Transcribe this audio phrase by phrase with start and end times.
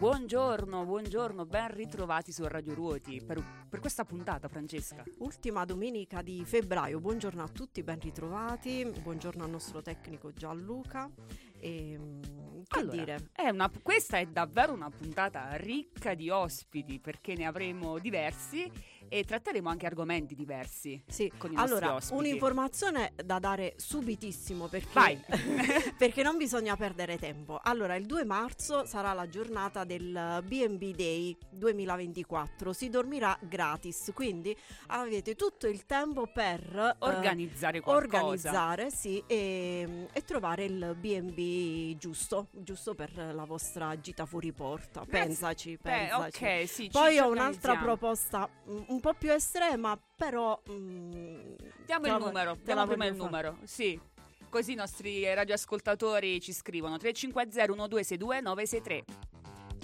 [0.00, 5.04] Buongiorno, buongiorno, ben ritrovati su Radio Ruoti per, per, questa puntata, Francesca.
[5.18, 11.10] Ultima domenica di febbraio, buongiorno a tutti, ben ritrovati, buongiorno al nostro tecnico Gianluca.
[11.58, 13.28] E, mm, che allora, dire?
[13.30, 18.72] È una, questa è davvero una puntata ricca di ospiti perché ne avremo diversi
[19.10, 21.02] e tratteremo anche argomenti diversi.
[21.08, 22.16] Sì, con i allora ospiti.
[22.16, 25.20] un'informazione da dare subitissimo perché,
[25.98, 27.58] perché non bisogna perdere tempo.
[27.60, 32.72] Allora, il 2 marzo sarà la giornata del BB Day 2024.
[32.72, 38.18] Si dormirà gratis, quindi avete tutto il tempo per organizzare eh, qualcosa.
[38.20, 45.04] Organizzare, sì, e, e trovare il BB giusto, giusto per la vostra gita fuori porta.
[45.04, 46.44] Pensaci, pensaci.
[46.44, 50.60] Eh, ok, sì, Poi ho un'altra proposta un po' più estrema, però...
[50.70, 51.54] Mm,
[51.84, 53.98] diamo il numero, diamo prima il numero, sì.
[54.48, 59.04] Così i nostri radioascoltatori ci scrivono 350 1262 963.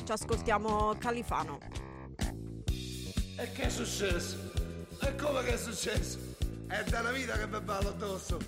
[0.05, 1.59] Ci ascoltiamo Califano.
[3.39, 4.37] E che è successo?
[5.03, 6.19] E come che è successo?
[6.69, 8.39] È da una vita che mi ballo addosso.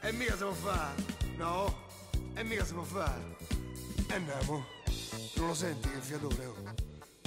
[0.00, 1.02] E mica si può fare.
[1.36, 1.74] No,
[2.34, 3.36] e mica si può fare.
[4.10, 4.64] E andiamo.
[5.36, 6.46] Non lo senti che fiatore?
[6.46, 6.56] Oh?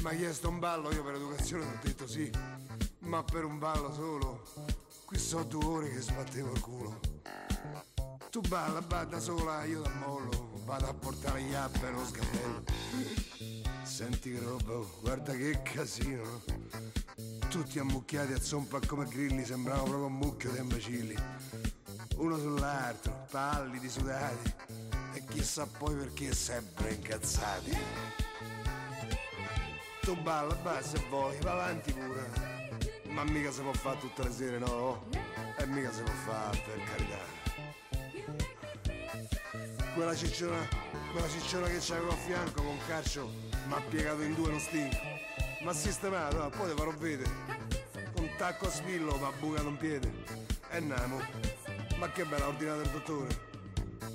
[0.04, 2.32] Mi ha chiesto un ballo, io per educazione ho detto sì.
[3.08, 4.44] Ma per un ballo solo.
[5.06, 7.00] Qui so due ore che sbattevo il culo.
[8.30, 10.52] Tu balla, balla sola, io da mollo.
[10.66, 12.64] Vado a portare gli app e lo sgabello.
[13.84, 16.42] Senti che roba, oh, guarda che casino.
[17.48, 21.16] Tutti ammucchiati a zompa come grilli, sembravano proprio un mucchio di imbecilli.
[22.18, 24.54] Uno sull'altro, pallidi, sudati.
[25.14, 27.78] E chissà poi perché sempre incazzati.
[30.02, 32.57] Tu balla, balla se vuoi, va avanti pure.
[33.18, 35.08] Ma mica si può fare tutte le sere, no?
[35.58, 37.18] E mica si può fare, per carità.
[39.96, 40.60] Quella cicciona,
[41.12, 43.28] quella cicciona che c'avevo a fianco con calcio
[43.66, 44.98] mi ha piegato in due lo stinco.
[45.64, 47.32] Ma sistemato, poi te farò vedere.
[48.18, 50.14] Un tacco a spillo mi ha bucato un piede.
[50.70, 51.20] E namo.
[51.98, 53.36] Ma che bella ordinata il dottore.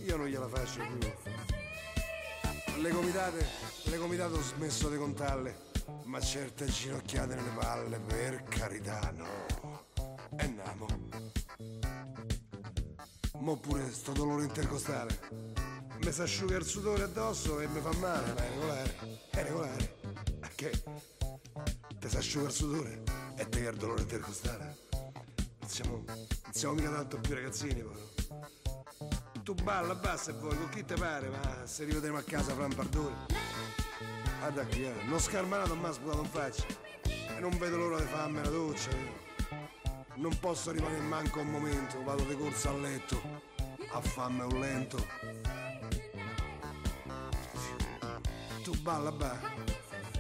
[0.05, 1.13] Io non gliela faccio più.
[2.81, 3.49] Le comitate,
[3.83, 5.72] le comitate ho smesso di contarle.
[6.05, 9.85] Ma certe ginocchiate nelle palle, per carità, no.
[10.37, 10.87] E namo.
[13.39, 15.63] Mo pure sto dolore intercostale
[16.05, 18.97] mi si asciuga il sudore addosso e mi fa male, ma è regolare,
[19.31, 19.97] è regolare.
[20.41, 20.83] A che?
[21.99, 23.03] Ti si asciuga il sudore
[23.37, 24.79] e te il dolore intercostale.
[25.61, 26.05] Non siamo,
[26.51, 29.11] siamo mica tanto più ragazzini, poi.
[29.45, 32.65] Tu balla, basta e vuoi, con chi te pare, ma se rivedremo a casa fra
[32.65, 33.82] un pardone.
[34.43, 36.65] Guarda qui, eh, non scarmanato ma sputato in faccia.
[37.05, 38.91] E non vedo l'ora di farmi la doccia.
[40.17, 43.23] Non posso rimanere manco un momento, vado di corsa a letto,
[43.93, 45.07] a farmi un lento.
[48.65, 49.39] Tu balla, ba,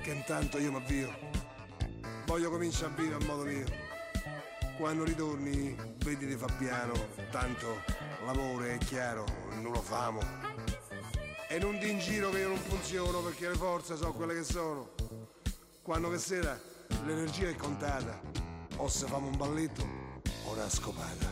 [0.00, 1.12] che intanto io mi avvio.
[2.24, 3.66] Voglio cominciare a vivere a modo mio.
[4.76, 6.92] Quando ritorni, vedi di fa piano,
[7.32, 7.82] tanto
[8.24, 10.51] lavoro è chiaro, non lo famo.
[11.52, 14.42] E non ti in giro che io non funziono perché le forze sono quelle che
[14.42, 14.92] sono.
[15.82, 16.58] Quando che sera
[17.04, 18.18] l'energia è contata,
[18.76, 19.82] o se famo un balletto
[20.46, 21.31] o una scopata.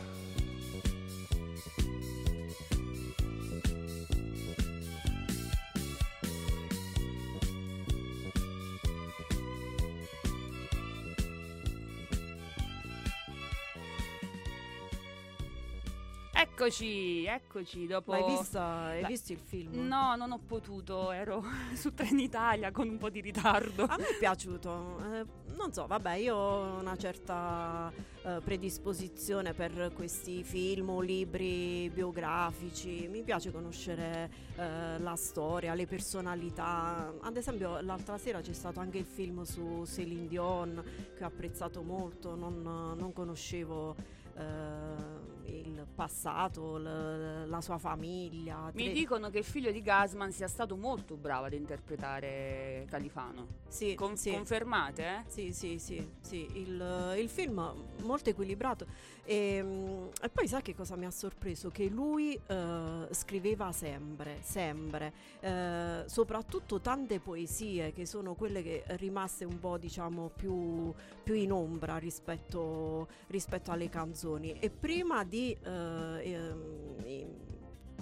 [16.60, 17.86] Eccoci, eccoci.
[17.86, 18.12] Dopo...
[18.12, 19.86] hai visto, hai visto il film?
[19.86, 23.84] No, non ho potuto, ero su Trenitalia con un po' di ritardo.
[23.84, 24.98] A me è piaciuto.
[25.10, 25.24] Eh,
[25.56, 27.90] non so, vabbè, io ho una certa
[28.22, 33.08] eh, predisposizione per questi film o libri biografici.
[33.08, 37.10] Mi piace conoscere eh, la storia, le personalità.
[37.22, 40.84] Ad esempio, l'altra sera c'è stato anche il film su Celine Dion
[41.16, 42.60] che ho apprezzato molto, non,
[42.98, 43.96] non conoscevo
[44.36, 48.70] eh, il passato, l- la sua famiglia.
[48.74, 48.92] Mi tre...
[48.92, 53.46] dicono che il figlio di Gasman sia stato molto bravo ad interpretare Califano.
[53.68, 54.30] Sì, Con- sì.
[54.30, 55.22] Confermate, eh?
[55.26, 56.48] Sì, sì, sì, sì.
[56.54, 58.86] Il, il film molto equilibrato.
[59.30, 61.70] E, ehm, e, poi sai che cosa mi ha sorpreso?
[61.70, 69.44] Che lui eh, scriveva sempre, sempre, eh, soprattutto tante poesie che sono quelle che rimaste
[69.44, 70.92] un po' diciamo più,
[71.22, 77.49] più in ombra rispetto, rispetto alle canzoni e prima di eh, eh,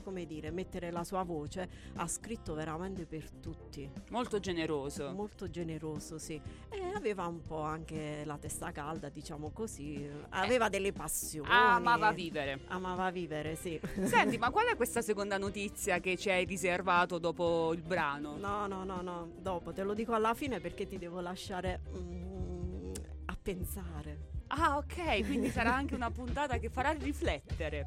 [0.09, 3.91] come dire, mettere la sua voce, ha scritto veramente per tutti.
[4.09, 5.13] Molto generoso.
[5.13, 6.41] Molto generoso, sì.
[6.71, 10.09] E aveva un po' anche la testa calda, diciamo così.
[10.31, 10.71] Aveva eh.
[10.71, 11.51] delle passioni.
[11.51, 12.61] Amava vivere.
[12.69, 13.79] Amava vivere, sì.
[14.05, 18.39] Senti, ma qual è questa seconda notizia che ci hai riservato dopo il brano?
[18.39, 22.93] No, no, no, no, dopo te lo dico alla fine perché ti devo lasciare mm,
[23.27, 24.37] a pensare.
[24.47, 27.87] Ah, ok, quindi sarà anche una puntata che farà riflettere.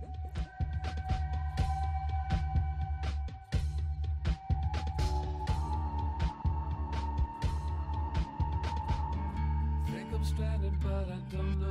[10.91, 11.70] But I don't know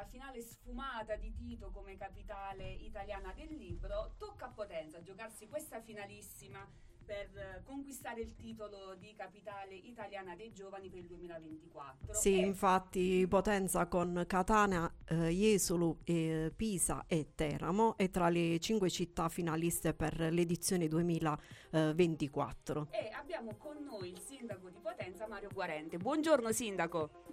[0.00, 5.82] la finale sfumata di Tito come capitale italiana del libro, tocca a Potenza giocarsi questa
[5.82, 6.66] finalissima
[7.04, 12.14] per conquistare il titolo di capitale italiana dei giovani per il 2024.
[12.14, 12.46] Sì, e...
[12.46, 19.28] infatti Potenza con Catania, eh, Jesolo, eh, Pisa e Teramo è tra le cinque città
[19.28, 22.88] finaliste per l'edizione 2024.
[22.90, 25.98] E abbiamo con noi il sindaco di Potenza, Mario Guarente.
[25.98, 27.29] Buongiorno sindaco.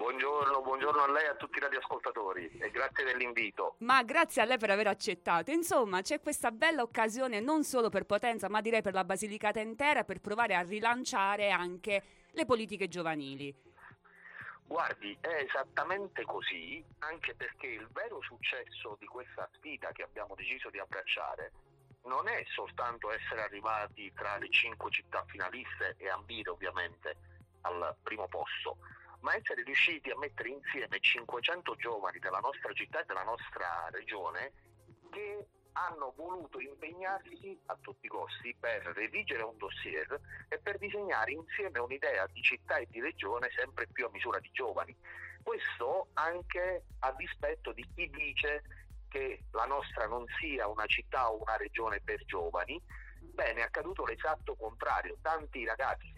[0.00, 3.74] Buongiorno, buongiorno, a lei e a tutti i radioascoltatori e grazie dell'invito.
[3.80, 5.50] Ma grazie a lei per aver accettato.
[5.50, 10.04] Insomma, c'è questa bella occasione non solo per Potenza, ma direi per la Basilicata intera
[10.04, 13.54] per provare a rilanciare anche le politiche giovanili.
[14.64, 20.70] Guardi, è esattamente così, anche perché il vero successo di questa sfida che abbiamo deciso
[20.70, 21.52] di abbracciare
[22.04, 27.16] non è soltanto essere arrivati tra le cinque città finaliste e ambire ovviamente
[27.60, 28.78] al primo posto,
[29.20, 34.52] ma essere riusciti a mettere insieme 500 giovani della nostra città e della nostra regione
[35.10, 41.32] che hanno voluto impegnarsi a tutti i costi per redigere un dossier e per disegnare
[41.32, 44.96] insieme un'idea di città e di regione sempre più a misura di giovani.
[45.42, 48.62] Questo anche a dispetto di chi dice
[49.08, 52.80] che la nostra non sia una città o una regione per giovani,
[53.32, 56.12] Bene, è accaduto l'esatto contrario, tanti ragazzi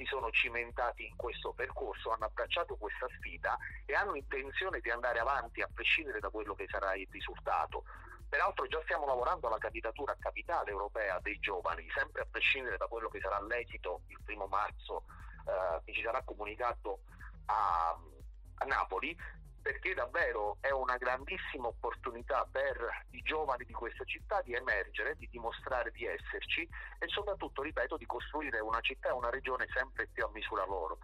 [0.00, 5.18] si sono cimentati in questo percorso, hanno abbracciato questa sfida e hanno intenzione di andare
[5.18, 7.84] avanti a prescindere da quello che sarà il risultato.
[8.26, 13.10] Peraltro già stiamo lavorando alla candidatura capitale europea dei giovani, sempre a prescindere da quello
[13.10, 15.04] che sarà l'esito il primo marzo
[15.44, 17.00] eh, che ci sarà comunicato
[17.46, 19.14] a, a Napoli,
[19.62, 25.28] perché davvero è una grandissima opportunità per i giovani di questa città di emergere, di
[25.28, 30.24] dimostrare di esserci e soprattutto, ripeto, di costruire una città e una regione sempre più
[30.24, 30.98] a misura loro.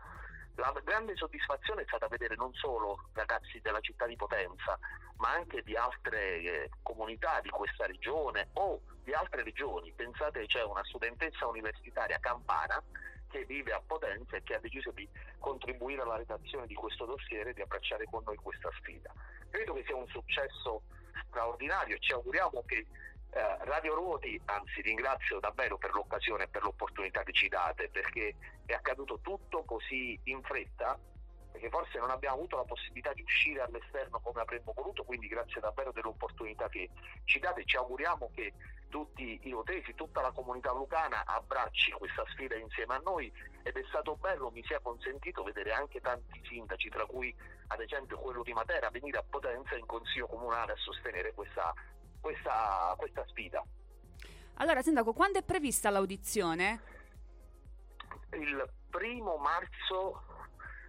[0.56, 4.78] La grande soddisfazione è stata vedere non solo ragazzi della città di Potenza,
[5.16, 9.92] ma anche di altre eh, comunità di questa regione o di altre regioni.
[9.92, 12.82] Pensate, c'è una studentessa universitaria campana
[13.36, 17.48] che vive a Potenza e che ha deciso di contribuire alla redazione di questo dossier
[17.48, 19.12] e di abbracciare con noi questa sfida.
[19.50, 20.82] Credo che sia un successo
[21.28, 22.86] straordinario ci auguriamo che
[23.30, 28.34] eh, Radio Ruoti, anzi ringrazio davvero per l'occasione e per l'opportunità che ci date, perché
[28.64, 30.98] è accaduto tutto così in fretta
[31.56, 35.58] perché forse non abbiamo avuto la possibilità di uscire all'esterno come avremmo voluto, quindi grazie
[35.58, 36.90] davvero dell'opportunità che
[37.24, 38.52] ci date, ci auguriamo che
[38.88, 43.84] tutti i rotesi, tutta la comunità lucana abbracci questa sfida insieme a noi ed è
[43.88, 47.34] stato bello, mi sia consentito vedere anche tanti sindaci, tra cui
[47.68, 51.72] ad esempio quello di Matera, venire a Potenza in Consiglio Comunale a sostenere questa,
[52.20, 53.62] questa, questa sfida.
[54.58, 56.80] Allora, Sindaco, quando è prevista l'audizione?
[58.30, 60.22] Il primo marzo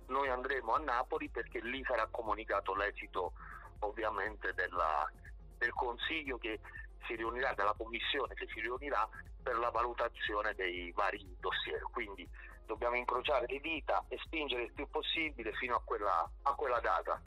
[0.07, 3.33] noi andremo a Napoli perché lì sarà comunicato l'esito
[3.79, 5.09] ovviamente della,
[5.57, 6.59] del Consiglio che
[7.07, 9.07] si riunirà, della Commissione che si riunirà
[9.41, 11.81] per la valutazione dei vari dossier.
[11.91, 12.27] Quindi
[12.65, 17.21] dobbiamo incrociare le dita e spingere il più possibile fino a quella, a quella data.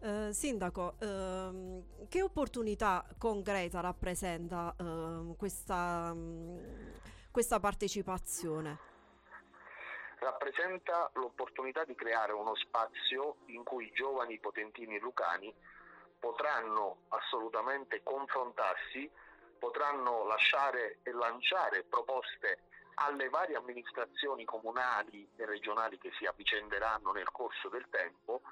[0.00, 6.60] Uh, sindaco, uh, che opportunità concreta rappresenta uh, questa, um,
[7.30, 8.86] questa partecipazione?
[10.20, 15.54] rappresenta l'opportunità di creare uno spazio in cui i giovani potentini lucani
[16.18, 19.10] potranno assolutamente confrontarsi,
[19.58, 22.60] potranno lasciare e lanciare proposte
[22.94, 28.42] alle varie amministrazioni comunali e regionali che si avvicenderanno nel corso del tempo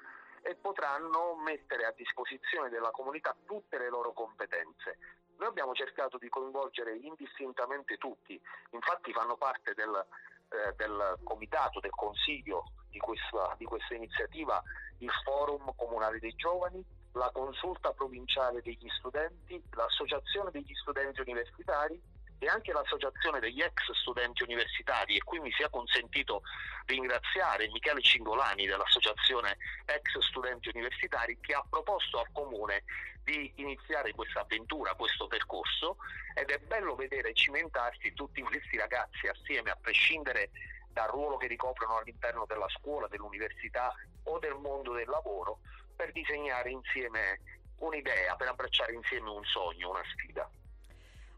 [0.41, 4.97] e potranno mettere a disposizione della comunità tutte le loro competenze.
[5.37, 10.05] Noi abbiamo cercato di coinvolgere indistintamente tutti, infatti fanno parte del
[10.49, 14.61] eh, del comitato, del consiglio di questa, di questa iniziativa
[14.99, 16.83] il forum comunale dei giovani,
[17.17, 21.99] la consulta provinciale degli studenti, l'associazione degli studenti universitari
[22.39, 25.17] e anche l'associazione degli ex studenti universitari.
[25.17, 26.43] E qui mi sia consentito
[26.85, 32.83] ringraziare Michele Cingolani dell'associazione ex studenti universitari che ha proposto al comune
[33.23, 35.97] di iniziare questa avventura, questo percorso.
[36.35, 40.51] Ed è bello vedere cimentarsi tutti questi ragazzi assieme a prescindere
[40.91, 43.93] dal ruolo che ricoprono all'interno della scuola, dell'università
[44.23, 45.59] o del mondo del lavoro
[45.97, 47.41] per disegnare insieme
[47.79, 50.49] un'idea, per abbracciare insieme un sogno, una sfida.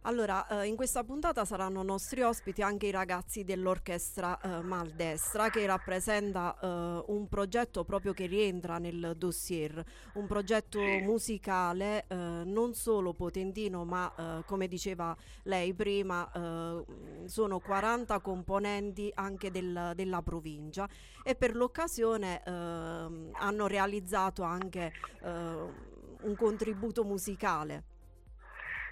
[0.04, 5.66] Allora, eh, in questa puntata saranno nostri ospiti anche i ragazzi dell'orchestra eh, Maldestra che
[5.66, 13.14] rappresenta eh, un progetto proprio che rientra nel dossier, un progetto musicale eh, non solo
[13.14, 15.14] potentino ma eh, come diceva
[15.44, 16.86] lei prima eh,
[17.26, 20.88] sono 40 componenti anche del, della provincia.
[21.22, 24.92] E per l'occasione hanno realizzato anche
[25.22, 27.89] un contributo musicale.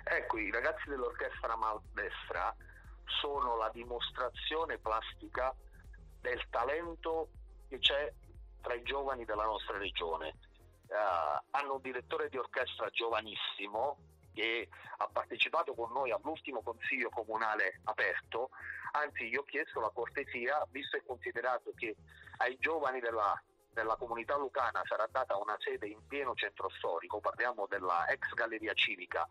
[0.09, 2.55] Ecco, i ragazzi dell'orchestra maldestra
[3.19, 5.53] sono la dimostrazione plastica
[6.21, 7.29] del talento
[7.67, 8.13] che c'è
[8.61, 10.35] tra i giovani della nostra regione.
[10.87, 13.97] Uh, hanno un direttore di orchestra giovanissimo
[14.33, 18.51] che ha partecipato con noi all'ultimo consiglio comunale aperto,
[18.91, 21.95] anzi gli ho chiesto la cortesia, visto e considerato che
[22.37, 27.65] ai giovani della, della comunità lucana sarà data una sede in pieno centro storico, parliamo
[27.67, 29.27] della ex galleria civica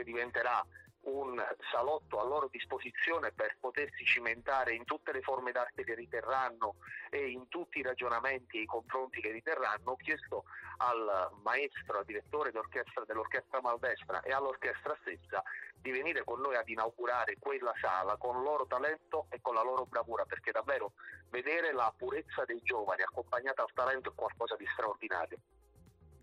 [0.00, 0.64] che diventerà
[1.02, 6.76] un salotto a loro disposizione per potersi cimentare in tutte le forme d'arte che riterranno
[7.08, 10.44] e in tutti i ragionamenti e i confronti che riterranno, ho chiesto
[10.78, 15.42] al maestro, al direttore d'orchestra dell'orchestra maldestra e all'orchestra stessa
[15.74, 19.62] di venire con noi ad inaugurare quella sala con il loro talento e con la
[19.62, 20.92] loro bravura, perché davvero
[21.30, 25.38] vedere la purezza dei giovani accompagnata al talento è qualcosa di straordinario.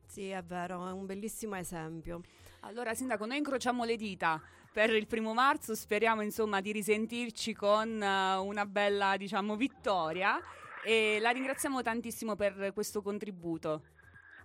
[0.05, 2.21] Sì, è vero, è un bellissimo esempio.
[2.67, 4.41] Allora, Sindaco, noi incrociamo le dita
[4.73, 10.37] per il primo marzo, speriamo insomma di risentirci con uh, una bella, diciamo, vittoria
[10.83, 13.83] e la ringraziamo tantissimo per questo contributo.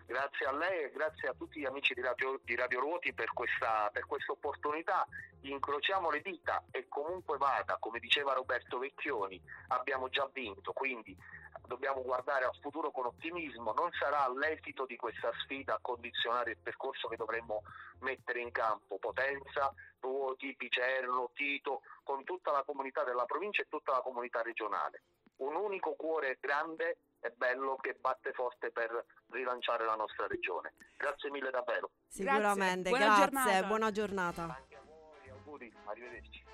[0.07, 3.33] Grazie a lei e grazie a tutti gli amici di Radio, di Radio Ruoti per
[3.33, 5.05] questa, per questa opportunità.
[5.41, 11.17] Incrociamo le dita e comunque vada, come diceva Roberto Vecchioni, abbiamo già vinto, quindi
[11.66, 13.73] dobbiamo guardare al futuro con ottimismo.
[13.73, 17.62] Non sarà l'esito di questa sfida a condizionare il percorso che dovremmo
[18.00, 18.99] mettere in campo.
[18.99, 25.02] Potenza, Ruoti, Picerno, Tito, con tutta la comunità della provincia e tutta la comunità regionale.
[25.37, 30.75] Un unico cuore grande è bello che batte forte per rilanciare la nostra regione.
[30.97, 31.90] Grazie mille davvero.
[32.07, 33.66] Sicuramente, Buona grazie, giornata.
[33.66, 34.42] buona giornata.
[34.42, 36.45] Anche a voi, auguri, arrivederci.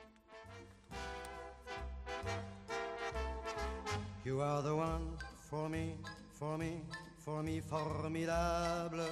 [4.29, 5.17] You are the one
[5.49, 5.95] for me,
[6.35, 6.83] for me,
[7.17, 9.09] for me, formidable.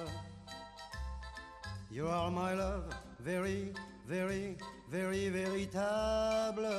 [1.89, 3.73] You are my love, very,
[4.07, 4.57] very,
[4.91, 6.69] very véritable.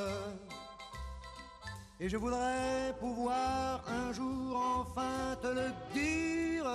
[1.99, 6.71] Et je voudrais pouvoir un jour enfin te le dire,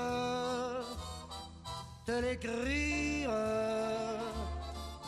[2.05, 3.31] te l'écrire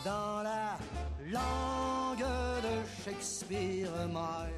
[0.02, 0.78] dans la
[1.26, 2.26] langue
[2.62, 4.48] de Shakespeare, my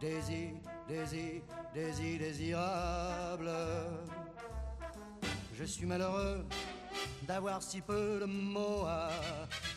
[0.00, 1.42] Daisy, Daisy,
[1.74, 3.50] Daisy désirable.
[5.54, 6.44] Je suis malheureux
[7.22, 9.10] d'avoir si peu de mots à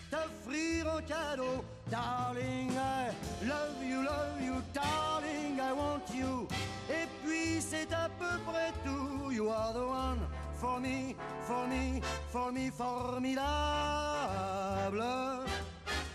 [0.10, 1.64] t'offrir en cadeau.
[1.90, 3.12] Darling, I
[3.46, 6.48] love you, love you, darling, I want you.
[6.90, 9.32] Et puis c'est à peu près tout.
[9.32, 10.20] You are the one
[10.56, 13.36] for me, for me, for me, formidable.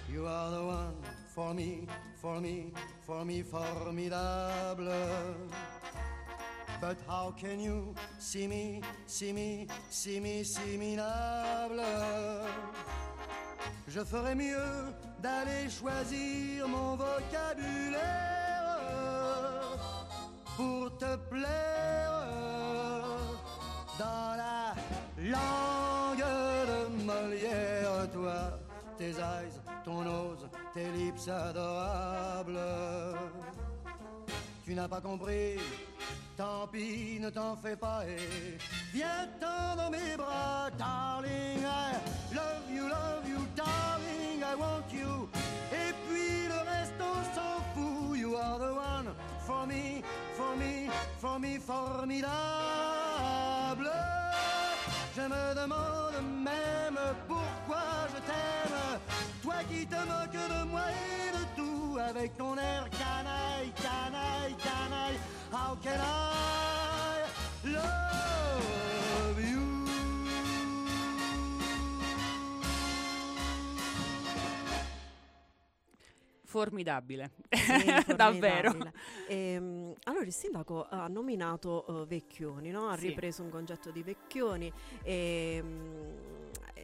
[0.08, 0.99] You are the one
[1.40, 1.86] for me,
[2.20, 2.70] for me,
[3.00, 4.92] for me, formidable.
[6.78, 10.98] But how can you see me, see me, see me, see?
[13.88, 14.92] Je ferais mieux
[15.22, 18.00] d'aller choisir mon vocabulaire
[20.56, 22.22] pour te plaire
[23.98, 24.74] dans la
[25.16, 26.26] langue
[26.70, 28.58] de Molière, toi,
[28.98, 30.39] tes eyes, ton nose,
[30.74, 32.58] tes lips adorables.
[34.64, 35.58] Tu n'as pas compris,
[36.36, 38.58] tant pis, ne t'en fais pas et
[38.92, 41.64] viens-t'en dans mes bras, darling.
[41.64, 45.28] I love you, love you, darling, I want you.
[45.72, 48.16] Et puis le reste, on s'en fout.
[48.16, 50.02] You are the one for me,
[50.36, 52.30] for me, for me, formidable.
[55.16, 57.99] Je me demande même pourquoi
[59.68, 65.18] qui te moques de moi et de tout avec ton air canaille, canaille, canaille.
[65.52, 67.24] How can I
[67.64, 69.60] love you?
[76.44, 77.30] Formidabile.
[77.48, 77.84] Sì,
[78.16, 78.70] Davvero.
[78.70, 78.92] formidabile.
[79.28, 82.88] Ehm, allora il sindaco ha nominato eh, Vecchioni, no?
[82.88, 83.08] ha Sì.
[83.08, 86.39] ripreso un concetto di Vecchioni e, mm,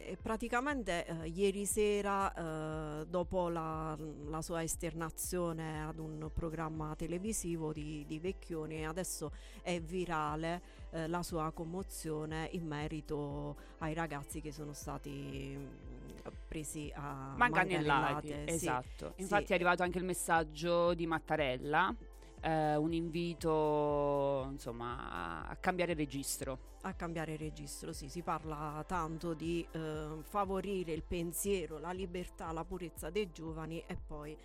[0.07, 3.95] e praticamente eh, ieri sera, eh, dopo la,
[4.29, 11.21] la sua esternazione ad un programma televisivo di, di Vecchioni, adesso è virale eh, la
[11.23, 18.53] sua commozione in merito ai ragazzi che sono stati mm, presi a manganellate, sì.
[18.53, 19.11] esatto.
[19.15, 19.21] Sì.
[19.23, 21.93] Infatti è arrivato anche il messaggio di Mattarella,
[22.41, 26.75] eh, un invito insomma a, cambiare registro.
[26.81, 32.63] a cambiare registro, sì, si parla tanto di eh, favorire il pensiero, la libertà, la
[32.63, 34.37] purezza dei giovani e poi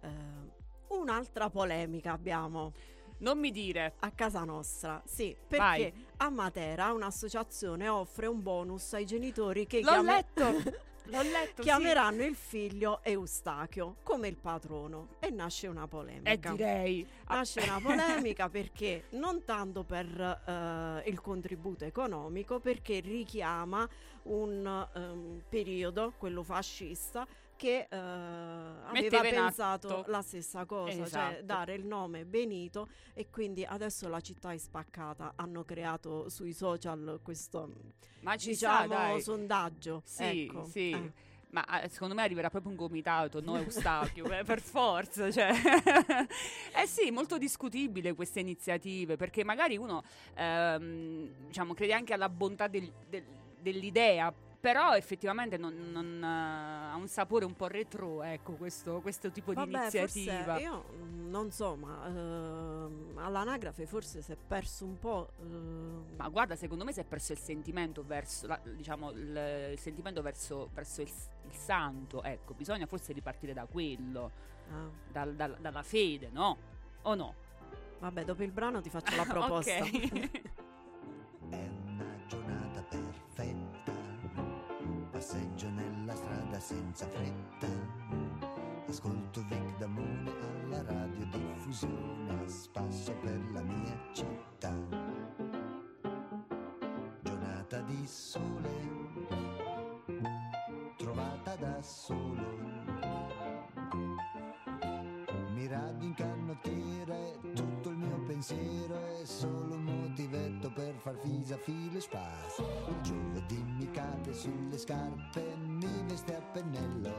[0.00, 0.08] eh,
[0.88, 2.72] un'altra polemica abbiamo
[3.20, 5.56] Non mi dire, a casa nostra, sì, perché
[5.92, 6.06] Vai.
[6.18, 10.72] a Matera un'associazione offre un bonus ai genitori che l'ho chiame- letto,
[11.08, 11.68] l'ho letto, sì.
[11.68, 16.30] chiameranno il figlio Eustachio come il patrono e nasce una polemica.
[16.30, 17.06] Eh direi.
[17.28, 20.06] Nasce una polemica perché non tanto per
[20.46, 23.88] eh, il contributo economico, perché richiama
[24.24, 27.26] un ehm, periodo, quello fascista,
[27.58, 30.10] che eh, aveva pensato atto.
[30.10, 31.42] la stessa cosa, cioè Esatto.
[31.42, 35.32] dare il nome Benito e quindi adesso la città è spaccata.
[35.36, 37.70] Hanno creato sui social questo
[38.20, 39.20] Ma ci sta, diciamo dai.
[39.20, 40.02] sondaggio.
[40.04, 40.64] Sì, ecco.
[40.66, 40.90] sì.
[40.92, 41.12] Eh.
[41.50, 45.30] Ma eh, secondo me arriverà proprio un gomitato, no Eustachio, eh, per forza.
[45.30, 45.50] Cioè.
[46.76, 50.02] eh sì, molto discutibile queste iniziative, perché magari uno
[50.34, 53.24] ehm, diciamo, crede anche alla bontà del- del-
[53.60, 59.30] dell'idea, però effettivamente non, non, eh, ha un sapore un po' retro, ecco, questo, questo
[59.30, 60.44] tipo di Vabbè, iniziativa.
[60.54, 60.84] forse io
[61.28, 65.30] non so, ma ehm, all'anagrafe forse si è perso un po'.
[65.40, 69.78] ehm, Ma guarda, secondo me si è perso il sentimento verso, la- diciamo, il, il
[69.78, 72.22] sentimento verso, verso il, il santo.
[72.22, 74.30] Ecco, bisogna forse ripartire da quello,
[74.72, 76.56] ah, dal- dal- dalla fede, no?
[77.02, 77.34] O no?
[78.00, 79.78] vabbè, dopo il brano ti faccio la proposta.
[79.78, 80.30] Ok.
[85.18, 87.66] Passeggio nella strada senza fretta.
[88.86, 90.30] Ascolto Vic Damone
[90.62, 94.72] alla radiodiffusione a spasso per la mia città.
[97.20, 98.70] Giornata di sole,
[100.98, 102.46] trovata da solo.
[105.52, 107.40] Mi radio in canottiere,
[108.38, 112.58] pensiero è solo un motivetto per far fisa filo spas.
[112.86, 117.12] Il giovedì mi cade sulle scarpe, mi veste a pennello.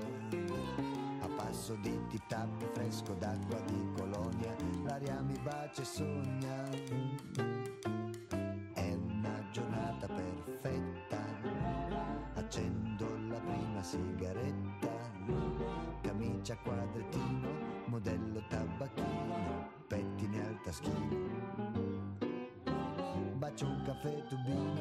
[1.19, 4.55] A passo di titap fresco d'acqua di colonia,
[4.85, 6.63] l'aria mi bacia e sogna.
[8.73, 11.17] È una giornata perfetta,
[12.35, 14.87] accendo la prima sigaretta,
[16.01, 17.49] camicia quadrettino,
[17.87, 19.58] modello tabacchino,
[20.29, 21.27] pettine al taschino,
[23.37, 24.73] bacio un caffè tubino,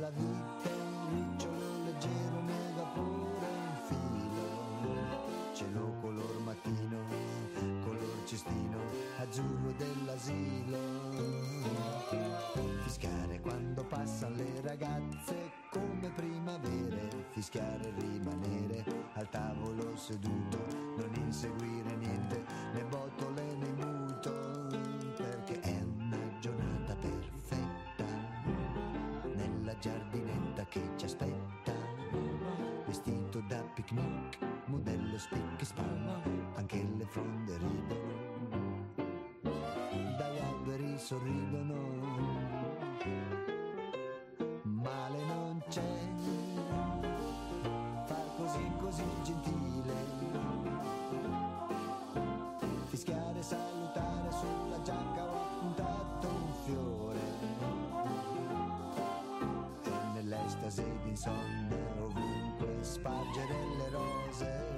[0.00, 6.98] la vita è un ricciolo leggero nel vapore in filo, cielo color mattino,
[7.84, 8.78] color cestino,
[9.18, 10.78] azzurro dell'asilo.
[12.82, 20.58] Fischiare quando passano le ragazze come primavere, fischiare e rimanere al tavolo seduto,
[20.98, 24.32] non inseguire niente, né botole né muto,
[25.16, 28.04] perché è una giornata perfetta,
[29.34, 31.72] nella giardinetta che ci aspetta,
[32.84, 38.90] vestito da picnic, modello spick e span, anche le fronde ridono,
[40.18, 42.01] dagli alberi sorridono
[45.72, 45.80] c'è.
[48.04, 49.94] Far così così gentile.
[52.88, 57.20] Fischiare salutare sulla giacca ho appuntato un fiore.
[59.82, 64.71] E nell'estasi d'insonnia ovunque spargere le rose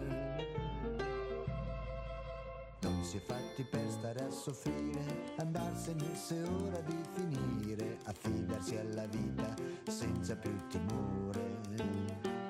[3.04, 9.06] si è fatti per stare a soffrire, andarsene se è ora di finire, affidarsi alla
[9.06, 9.54] vita
[9.86, 11.60] senza più timore,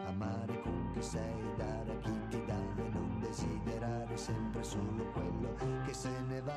[0.06, 5.54] amare con chi sei, dare a chi ti dà e non desiderare sempre solo quello
[5.84, 6.54] che se ne va,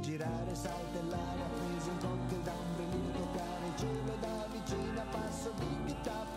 [0.00, 6.35] girare, saltellare, appesi un cocktail d'ambrellino, toccare il cielo da vicino a passo di tap,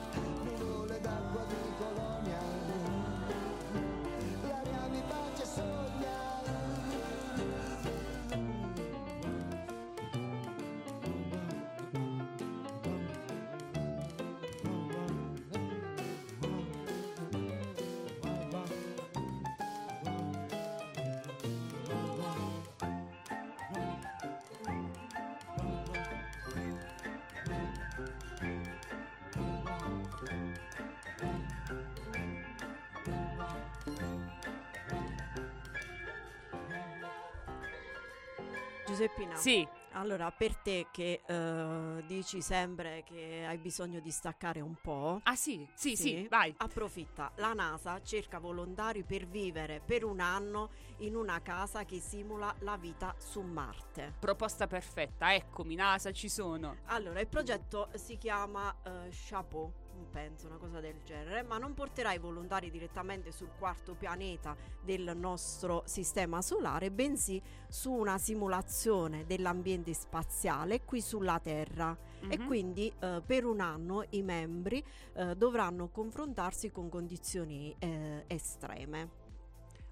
[38.93, 39.35] Giuseppina.
[39.35, 45.19] Sì, Allora, per te che eh, dici sempre che hai bisogno di staccare un po',
[45.23, 46.27] ah sì, sì, sì, Sì.
[46.29, 46.53] vai.
[46.57, 47.31] approfitta.
[47.37, 52.77] La NASA cerca volontari per vivere per un anno in una casa che simula la
[52.77, 54.13] vita su Marte.
[54.19, 56.77] Proposta perfetta, eccomi, NASA, ci sono.
[56.85, 59.71] Allora, il progetto si chiama eh, Chapeau,
[60.09, 65.13] penso, una cosa del genere, ma non porterà i volontari direttamente sul quarto pianeta del
[65.15, 71.95] nostro sistema solare, bensì su una simulazione dell'ambiente spaziale qui sulla Terra.
[72.27, 72.45] E Mhm.
[72.47, 79.27] quindi eh, per un anno i membri eh, dovranno confrontarsi con condizioni eh, estreme.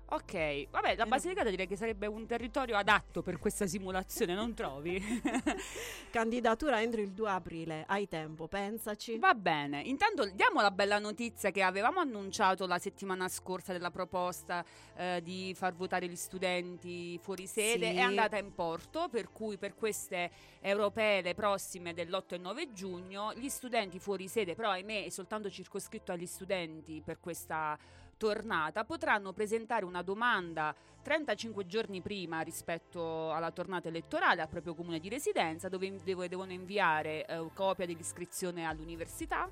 [0.10, 5.04] Ok, vabbè, la Basilicata direi che sarebbe un territorio adatto per questa simulazione, non trovi?
[6.10, 9.18] Candidatura entro il 2 aprile, hai tempo, pensaci.
[9.20, 14.64] Va bene, intanto diamo la bella notizia che avevamo annunciato la settimana scorsa della proposta
[14.96, 17.98] eh, di far votare gli studenti fuori sede, Sì.
[17.98, 23.34] è andata in porto, per cui per queste europee le prossime dell'8 e 9 giugno,
[23.34, 27.78] gli studenti fuori sede, però ahimè è soltanto circoscritto agli studenti per questa
[28.18, 35.00] tornata, potranno presentare una domanda 35 giorni prima rispetto alla tornata elettorale al proprio comune
[35.00, 39.50] di residenza, dove, dove devono inviare eh, copia dell'iscrizione all'università,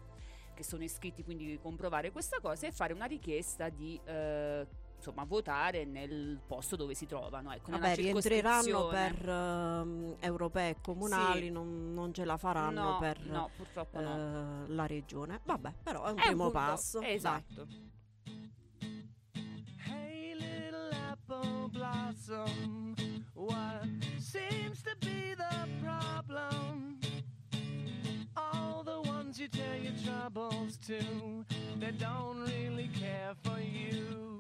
[0.54, 5.84] che sono iscritti, quindi comprovare questa cosa e fare una richiesta di eh, insomma votare
[5.86, 7.51] nel posto dove si trovano.
[7.54, 11.49] Ecco, Vabbè, rientreranno per ehm, europee e comunali, Sì.
[11.51, 14.63] non, non ce la faranno no, per no, purtroppo no.
[14.65, 15.41] eh, la regione.
[15.43, 16.99] Vabbè, però è un È primo punto- passo.
[16.99, 17.13] dai.
[17.13, 17.62] Esatto.
[17.69, 17.91] Hey,
[21.69, 22.95] blossom,
[23.34, 23.86] what
[24.19, 26.99] seems to be the problem?
[28.36, 30.99] All the ones you tell your troubles to
[31.80, 34.39] that don't really care for you.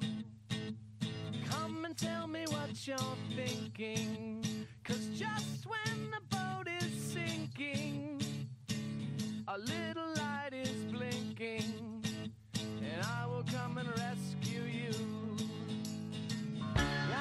[1.49, 2.97] Come and tell me what you're
[3.35, 4.45] thinking.
[4.83, 8.21] Cause just when the boat is sinking,
[9.47, 12.03] a little light is blinking,
[12.55, 15.34] and I will come and rescue you.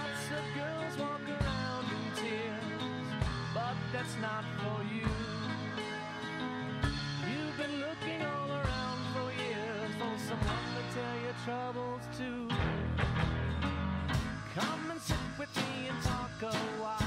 [0.04, 3.06] Lots of girls walk around in tears,
[3.54, 5.08] but that's not for you.
[7.26, 12.48] You've been looking all around for years for someone to tell your troubles to.
[14.54, 17.03] Come and sit with me and talk a while.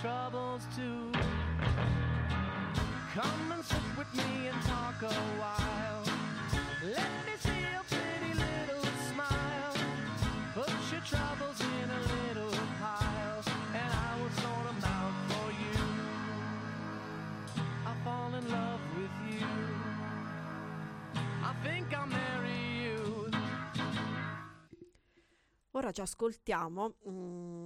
[0.00, 1.10] Troubles to.
[3.14, 6.04] Come and sit with me and talk a while.
[6.84, 9.74] Let me see your pretty little smile.
[10.54, 13.42] Put your troubles in a little pile,
[13.74, 15.78] and I will sort 'em out for you.
[17.86, 19.46] I fall in love with you.
[21.42, 23.30] I think I'll marry you.
[25.72, 26.94] Ora ci ascoltiamo.
[27.06, 27.65] mm,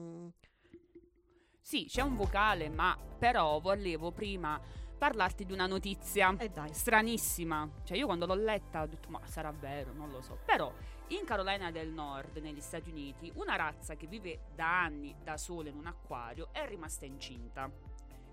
[1.70, 4.60] Sì, c'è un vocale, ma però volevo prima
[4.98, 6.74] parlarti di una notizia E dai.
[6.74, 7.70] stranissima.
[7.84, 10.40] Cioè, io quando l'ho letta ho detto, ma sarà vero, non lo so.
[10.44, 10.72] Però
[11.10, 15.68] in Carolina del Nord, negli Stati Uniti, una razza che vive da anni da sola
[15.68, 17.70] in un acquario è rimasta incinta.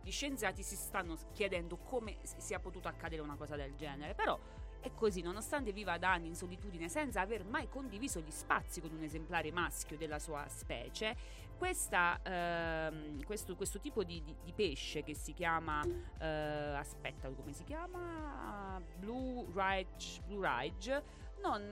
[0.01, 4.39] Gli scienziati si stanno chiedendo come sia potuto accadere una cosa del genere, però
[4.79, 8.91] è così, nonostante viva da anni in solitudine senza aver mai condiviso gli spazi con
[8.93, 11.15] un esemplare maschio della sua specie,
[11.57, 15.83] questa, ehm, questo, questo tipo di, di- di pesce che si chiama,
[16.19, 21.03] eh, aspetta come si chiama, Blue Ridge, Blue Ridge
[21.41, 21.69] non,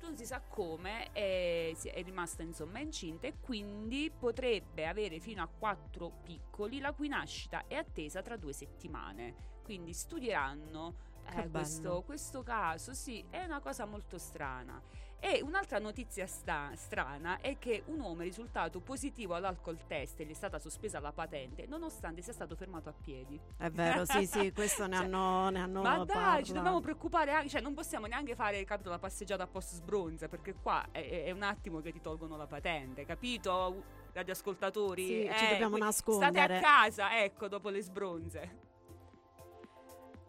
[0.00, 5.48] non si sa come è, è rimasta insomma incinta e quindi potrebbe avere fino a
[5.48, 9.54] quattro piccoli la cui nascita è attesa tra due settimane.
[9.62, 10.94] Quindi studieranno
[11.34, 12.94] eh, questo, questo caso.
[12.94, 14.80] Sì è una cosa molto strana
[15.18, 20.24] e un'altra notizia sta- strana è che un uomo è risultato positivo all'alcol test e
[20.24, 24.26] gli è stata sospesa la patente nonostante sia stato fermato a piedi È vero, sì,
[24.26, 26.52] sì, questo ne Cioè, hanno, ne hanno ma dai, ci parlato.
[26.52, 30.54] dobbiamo preoccupare anche, cioè non possiamo neanche fare, capito, la passeggiata a post sbronza, perché
[30.54, 33.82] qua è, è un attimo che ti tolgono la patente, capito?
[34.12, 36.32] Radioascoltatori, Sì, Eh, ci dobbiamo nascondere.
[36.32, 38.64] State a casa, ecco, dopo le sbronze.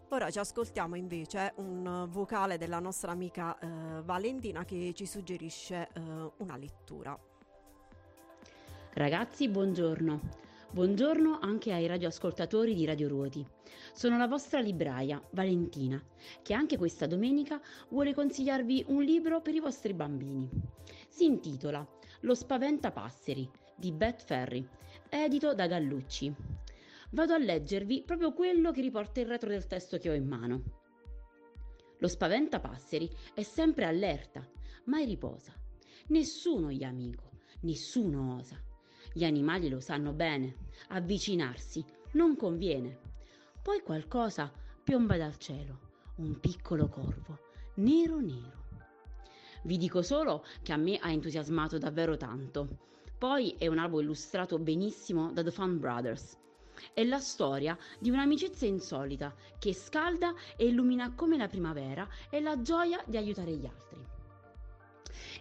[0.09, 5.89] Ora ci ascoltiamo invece un eh, vocale della nostra amica eh, Valentina che ci suggerisce
[5.93, 6.01] eh,
[6.37, 7.19] una lettura.
[8.93, 10.45] Ragazzi, buongiorno.
[10.71, 13.45] Buongiorno anche ai radioascoltatori di Radio Ruoti.
[13.91, 16.01] Sono la vostra libraia, Valentina,
[16.41, 20.49] che anche questa domenica vuole consigliarvi un libro per i vostri bambini.
[21.09, 21.85] Si intitola
[22.21, 24.65] Lo spaventapasseri di Beth Ferry,
[25.09, 26.56] edito da Gallucci.
[27.09, 30.63] Vado a leggervi proprio quello che riporta il retro del testo che ho in mano.
[31.99, 34.45] Lo spaventapasseri è sempre allerta,
[34.85, 35.53] mai riposa.
[36.07, 38.61] Nessuno gli è amico, nessuno osa.
[39.13, 40.55] Gli animali lo sanno bene,
[40.89, 42.99] avvicinarsi non conviene.
[43.61, 44.51] Poi qualcosa
[44.83, 45.79] piomba dal cielo,
[46.17, 47.39] un piccolo corvo,
[47.75, 48.65] nero nero.
[49.63, 52.85] Vi dico solo che a me ha entusiasmato davvero tanto.
[53.17, 56.37] Poi è un albo illustrato benissimo da The Fun Brothers.
[56.93, 62.61] È la storia di un'amicizia insolita che scalda e illumina come la primavera e la
[62.61, 64.05] gioia di aiutare gli altri.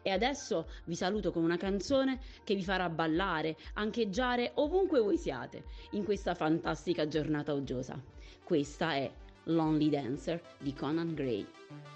[0.02, 5.64] E adesso vi saluto con una canzone che vi farà ballare, ancheggiare ovunque voi siate
[5.90, 8.00] in questa fantastica giornata uggiosa.
[8.44, 9.12] Questa è
[9.44, 11.46] Lonely Dancer di Conan Gray.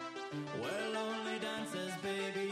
[0.61, 2.48] Well, lonely dancers, baby,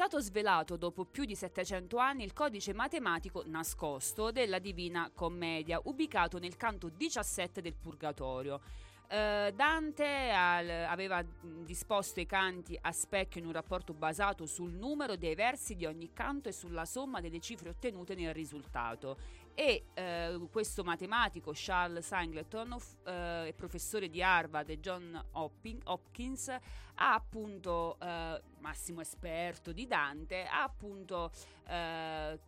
[0.00, 6.38] stato svelato dopo più di 700 anni il codice matematico nascosto della Divina Commedia, ubicato
[6.38, 8.62] nel canto 17 del Purgatorio.
[9.06, 15.16] Eh, Dante aveva mh, disposto i canti a specchio in un rapporto basato sul numero
[15.16, 19.18] dei versi di ogni canto e sulla somma delle cifre ottenute nel risultato.
[19.54, 27.98] E eh, questo matematico, Charles Singleton, eh, professore di Harvard e John Hopkins, ha appunto,
[28.00, 31.30] eh, massimo esperto di Dante, ha appunto
[31.66, 32.38] eh,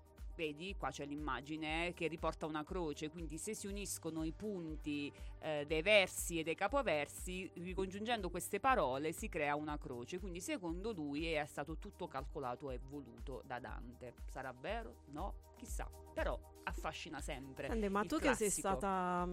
[0.42, 5.12] Vedi, qua c'è l'immagine eh, che riporta una croce, quindi se si uniscono i punti
[5.38, 10.18] eh, dei versi e dei capoversi, ricongiungendo queste parole si crea una croce.
[10.18, 14.14] Quindi secondo lui è stato tutto calcolato e voluto da Dante.
[14.32, 15.04] Sarà vero?
[15.10, 15.52] No?
[15.56, 15.88] Chissà.
[16.12, 17.68] Però affascina sempre.
[17.68, 18.68] Senti, ma tu che sei classico.
[18.68, 19.28] stata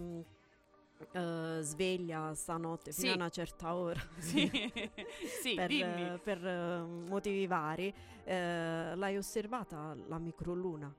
[1.11, 3.11] eh, sveglia stanotte fino Sì.
[3.11, 4.49] a una certa ora Sì,
[5.41, 10.93] sì per, eh, per, eh, motivi vari, eh, l'hai osservata la microluna?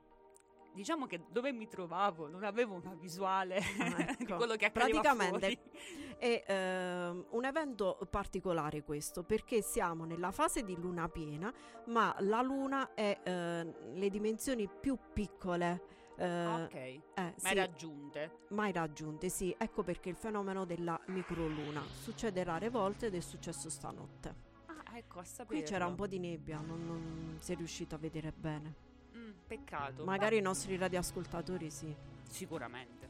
[0.73, 4.37] Diciamo che dove mi trovavo non avevo una visuale Ah, di ecco.
[4.37, 6.17] quello che accadeva Praticamente fuori.
[6.19, 11.53] è ehm, un evento particolare questo perché siamo nella fase di luna piena,
[11.87, 15.99] ma la luna è eh, le dimensioni più piccole.
[16.21, 18.31] Eh, ok, eh, ma sì, raggiunte.
[18.51, 19.55] mai raggiunte, sì.
[19.57, 24.35] Ecco perché il fenomeno della microluna succede rare volte ed è successo stanotte.
[24.67, 25.63] Ah, ecco, a saperlo.
[25.63, 28.75] Qui c'era un po' di nebbia, non, non si è riuscito a vedere bene.
[29.17, 30.05] Mm, peccato.
[30.05, 31.95] Magari i nostri radioascoltatori sì.
[32.29, 33.09] Sicuramente.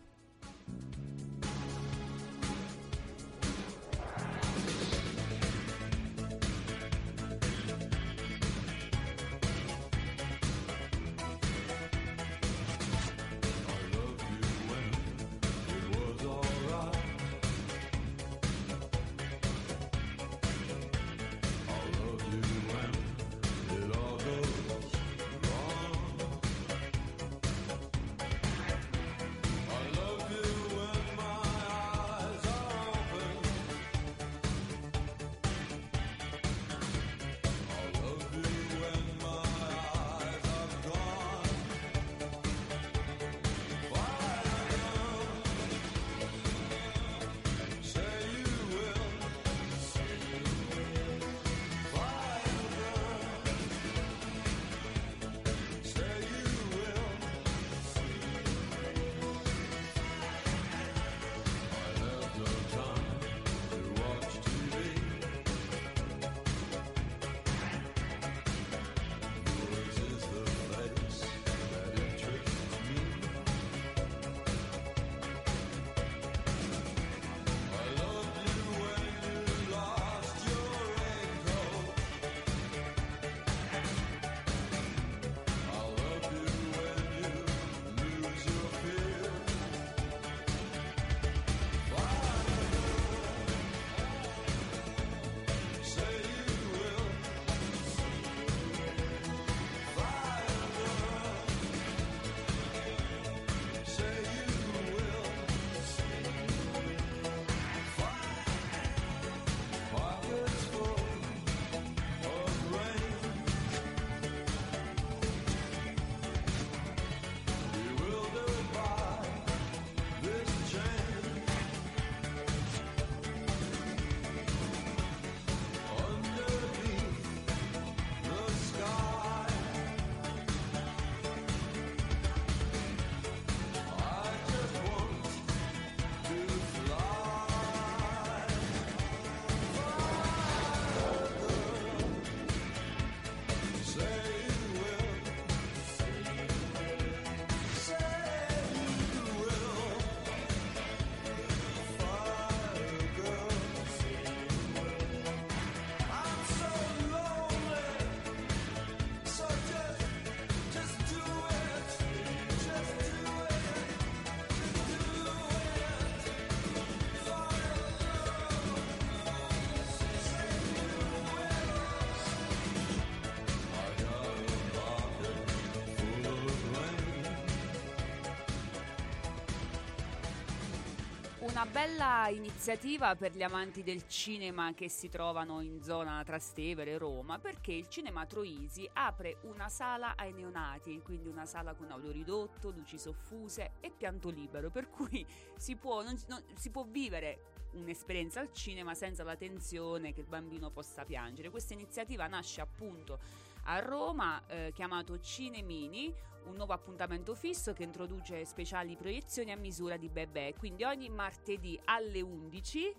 [181.50, 187.38] Una bella iniziativa per gli amanti del cinema che si trovano in zona Trastevere, Roma,
[187.38, 192.70] perché il Cinema Troisi apre una sala ai neonati, quindi una sala con audio ridotto,
[192.70, 195.26] luci soffuse e pianto libero, per cui
[195.56, 197.40] si può, non- non- si può vivere
[197.72, 201.50] un'esperienza al cinema senza la tensione che il bambino possa piangere.
[201.50, 203.18] Questa iniziativa nasce appunto
[203.64, 206.12] a Roma eh, chiamato Cinemini,
[206.44, 210.54] un nuovo appuntamento fisso che introduce speciali proiezioni a misura di bebè.
[210.56, 212.94] Quindi ogni martedì alle 11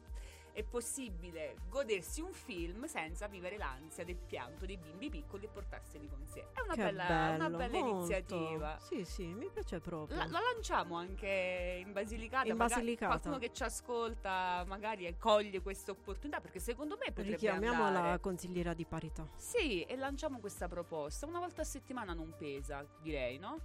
[0.54, 6.08] è possibile godersi un film senza vivere l'ansia del pianto dei bimbi piccoli e portarseli
[6.10, 6.42] con sé.
[6.54, 8.78] È una Che bella, bello, una bella iniziativa.
[8.80, 10.18] Sì, sì, mi piace proprio.
[10.18, 12.48] La, la lanciamo anche in Basilicata.
[12.48, 13.08] In Basilicata.
[13.18, 18.10] Qualcuno che ci ascolta magari coglie questa opportunità perché secondo me potrebbe Richiamiamo andare.
[18.10, 19.28] la consigliera di parità.
[19.36, 21.26] Sì, e lanciamo questa proposta.
[21.26, 23.60] Una volta a settimana non pesa, direi, no?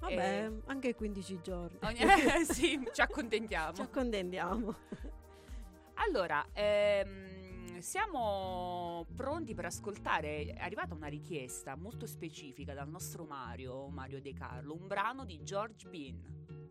[0.00, 1.78] Vabbè, Eh, anche 15 giorni.
[1.82, 1.98] ogni-
[2.50, 3.72] sì, ci accontentiamo.
[3.74, 4.74] Ci accontentiamo.
[5.94, 10.46] Allora, ehm, siamo pronti per ascoltare.
[10.46, 15.42] È arrivata una richiesta molto specifica dal nostro Mario, Mario De Carlo, un brano di
[15.42, 16.70] George Bean.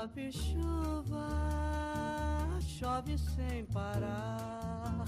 [0.00, 1.28] Chove chuva,
[2.58, 5.04] chove sem parar.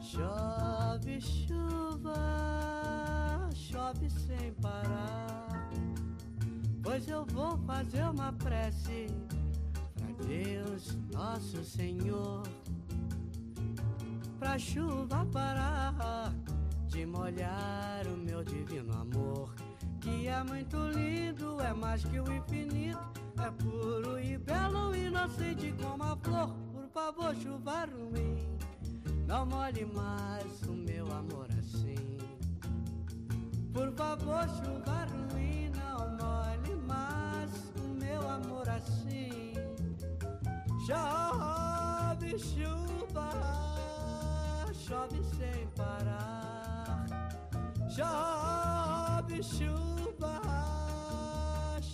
[0.00, 2.14] Chove chuva,
[3.52, 5.68] chove sem parar.
[6.84, 9.08] Pois eu vou fazer uma prece
[9.96, 12.44] pra Deus, nosso Senhor.
[14.38, 16.32] Pra chuva parar
[16.86, 19.63] de molhar o meu divino amor.
[20.04, 22.98] Que é muito lindo, é mais que o infinito.
[23.42, 26.50] É puro e belo, inocente como a flor.
[26.74, 28.36] Por favor, chuva ruim,
[29.26, 32.18] não molhe mais o meu amor assim.
[33.72, 37.50] Por favor, chuva ruim, não molhe mais
[37.82, 39.54] o meu amor assim.
[40.86, 43.30] Chove chuva,
[44.74, 47.06] chove sem parar.
[47.88, 49.93] Chove chuva,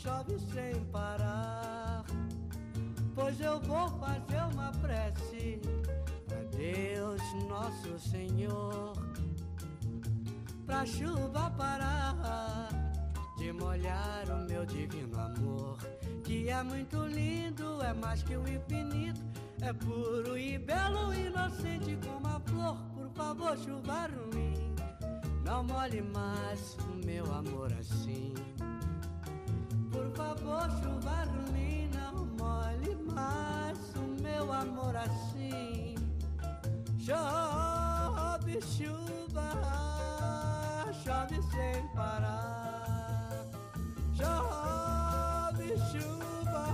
[0.03, 2.05] chove sem parar.
[3.15, 5.61] Pois eu vou fazer uma prece
[6.27, 8.95] pra Deus, nosso Senhor.
[10.65, 12.69] Pra chuva parar
[13.37, 15.77] de molhar o meu divino amor.
[16.25, 19.21] Que é muito lindo, é mais que o infinito.
[19.61, 22.77] É puro e belo, inocente como a flor.
[22.95, 24.75] Por favor, chuva ruim,
[25.45, 28.39] não molhe mais o meu amor assim.
[29.91, 35.97] Por favor, chuva ruim, não molhe mais o meu amor assim.
[36.99, 39.49] Chove chuva,
[41.03, 43.47] chove sem parar.
[44.14, 46.66] Chove chuva,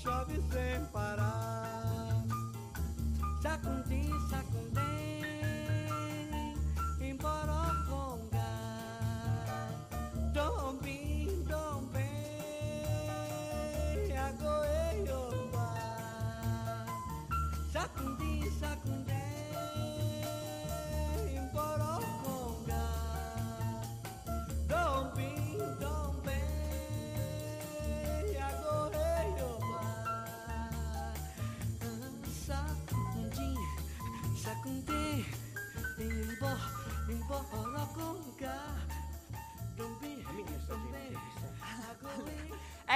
[0.00, 2.24] chove sem parar.
[3.42, 4.73] Sacundim, sacundim,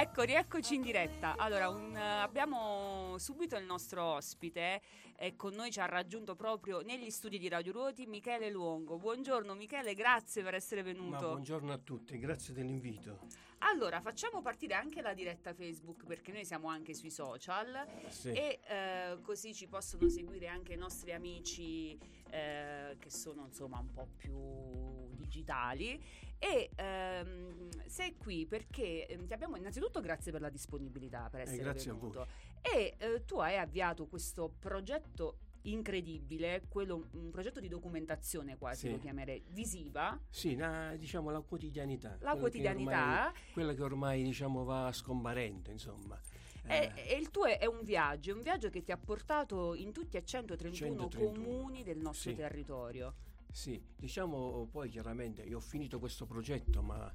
[0.01, 1.35] Ecco, rieccoci in diretta.
[1.35, 4.81] Allora, un, eh, abbiamo subito il nostro ospite
[5.17, 8.97] e con noi ci ha raggiunto proprio negli studi di Radio Ruoti Michele Luongo.
[8.97, 11.27] Buongiorno Michele, grazie per essere Ma venuto.
[11.31, 13.27] buongiorno a tutti, grazie dell'invito.
[13.57, 18.29] Allora, facciamo partire anche la diretta Facebook perché noi siamo anche sui social Sì.
[18.31, 23.91] e eh, così ci possono seguire anche i nostri amici eh, che sono insomma un
[23.91, 24.98] po' più
[25.33, 26.01] digitali
[26.39, 31.59] e ehm, sei qui perché ehm, ti abbiamo innanzitutto grazie per la disponibilità per essere
[31.59, 32.27] Eh, grazie a venuto voi.
[32.73, 38.91] e eh, tu hai avviato questo progetto incredibile, quello, un progetto di documentazione quasi Sì.
[38.91, 42.17] lo chiamerei visiva, Sì, la- diciamo la quotidianità.
[42.21, 46.17] la che quotidianità ormai- quella che ormai diciamo va scomparendo, insomma.
[46.65, 49.73] E, Eh, e il tuo è, un viaggio, è un viaggio che ti ha portato
[49.75, 51.31] in tutti e 131 131.
[51.33, 52.35] comuni del nostro Sì.
[52.37, 53.15] territorio.
[53.51, 57.11] Sì, diciamo poi chiaramente io ho finito questo progetto, ma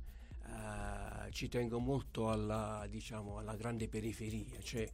[0.47, 4.91] eh, ci tengo molto alla, diciamo, alla grande periferia, cioè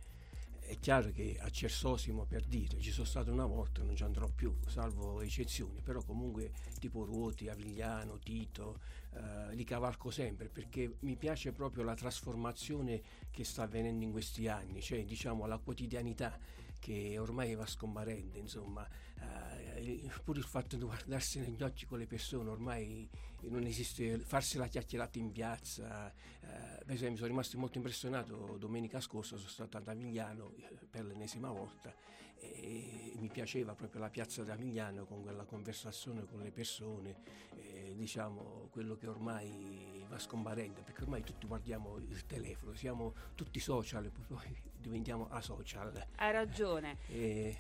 [0.71, 4.29] è chiaro che a Cersosimo per dire ci sono stato una volta non ci andrò
[4.29, 8.79] più salvo eccezioni però comunque tipo Ruoti, Avigliano, Tito
[9.15, 14.47] eh, li cavalco sempre perché mi piace proprio la trasformazione che sta avvenendo in questi
[14.47, 16.39] anni cioè diciamo la quotidianità
[16.81, 18.85] che ormai va scomparendo, insomma,
[19.21, 23.09] eh, pure il fatto di guardarsi negli occhi con le persone ormai
[23.43, 29.01] non esiste, farsi la chiacchierata in piazza, eh, per esempio sono rimasto molto impressionato domenica
[29.01, 31.95] scorsa, sono stato ad Avigliano eh, per l'ennesima volta
[32.43, 37.17] e mi piaceva proprio la piazza di Avigliano con quella conversazione con le persone,
[37.57, 43.61] eh, diciamo quello che ormai va scomparendo, perché ormai tutti guardiamo il telefono, siamo tutti
[43.61, 46.07] social, poi diventiamo asocial.
[46.17, 46.97] Hai ragione.
[47.11, 47.59] E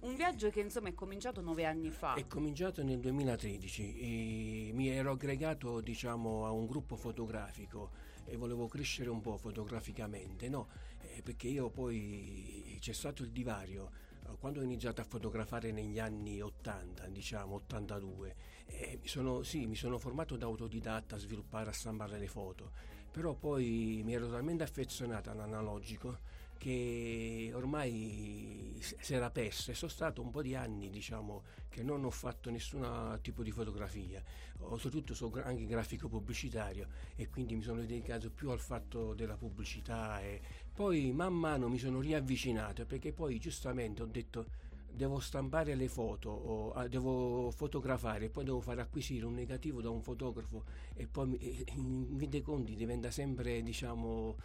[0.00, 2.14] Un viaggio che insomma è cominciato nove anni fa.
[2.14, 7.90] è cominciato nel 2013 e mi ero aggregato diciamo, a un gruppo fotografico
[8.24, 10.66] e volevo crescere un po' fotograficamente, no?
[11.00, 13.90] Eh, perché io poi c'è stato il divario
[14.24, 18.34] eh, quando ho iniziato a fotografare negli anni 80, diciamo 82,
[18.66, 22.72] eh, mi, sono, sì, mi sono formato da autodidatta a sviluppare, a stampare le foto,
[23.10, 26.18] però poi mi ero talmente affezionato all'analogico
[26.62, 32.04] che ormai si era perso e sono stato un po' di anni diciamo che non
[32.04, 34.22] ho fatto nessun tipo di fotografia.
[34.60, 36.86] Oltretutto sono anche grafico pubblicitario
[37.16, 40.40] e quindi mi sono dedicato più al fatto della pubblicità e
[40.72, 44.46] poi man mano mi sono riavvicinato perché poi giustamente ho detto
[44.94, 49.90] devo stampare le foto o, ah, devo fotografare poi devo fare acquisire un negativo da
[49.90, 50.64] un fotografo
[50.94, 54.36] e poi mi- e- in fin dei conti diventa sempre diciamo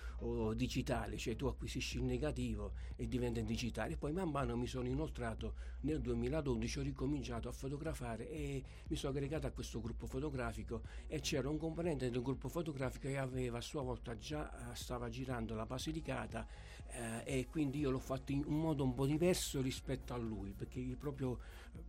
[0.56, 3.98] digitale cioè tu acquisisci il negativo e diventa digitale.
[3.98, 9.14] Poi man mano mi sono inoltrato nel 2012 ho ricominciato a fotografare e mi sono
[9.14, 13.62] aggregato a questo gruppo fotografico e c'era un componente del gruppo fotografico che aveva a
[13.62, 16.45] sua volta già eh, stava girando la Basilicata
[16.92, 20.52] eh, e quindi io l'ho fatto in un modo un po' diverso rispetto a lui
[20.52, 21.40] perché io proprio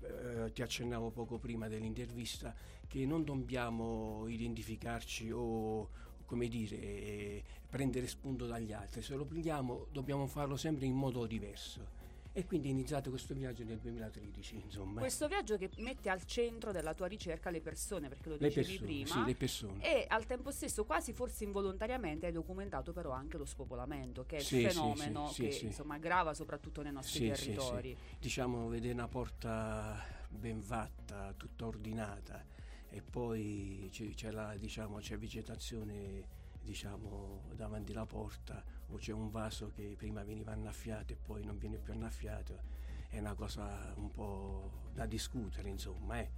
[0.01, 2.55] eh, ti accennavo poco prima dell'intervista
[2.86, 5.88] che non dobbiamo identificarci o
[6.24, 9.03] come dire eh, prendere spunto dagli altri.
[9.03, 11.97] Se lo prendiamo dobbiamo farlo sempre in modo diverso
[12.39, 16.70] e quindi è iniziato questo viaggio nel 2013 insomma Questo viaggio che mette al centro
[16.70, 19.07] della tua ricerca le persone, perché lo le dicevi persone prima.
[19.12, 23.45] sì le persone E al tempo stesso, quasi forse involontariamente, hai documentato però anche lo
[23.45, 27.34] spopolamento, che è Sì, il fenomeno sì, sì, che insomma grava soprattutto nei nostri Sì,
[27.34, 27.45] sì, sì.
[27.47, 27.97] territori.
[28.20, 32.45] diciamo vedere una porta ben fatta, tutta ordinata
[32.91, 39.30] e poi c'è, c'è la, diciamo, c'è vegetazione diciamo, davanti alla porta o c'è un
[39.30, 42.76] vaso che prima veniva annaffiato e poi non viene più annaffiato
[43.09, 46.30] è una cosa un po' da discutere insomma eh.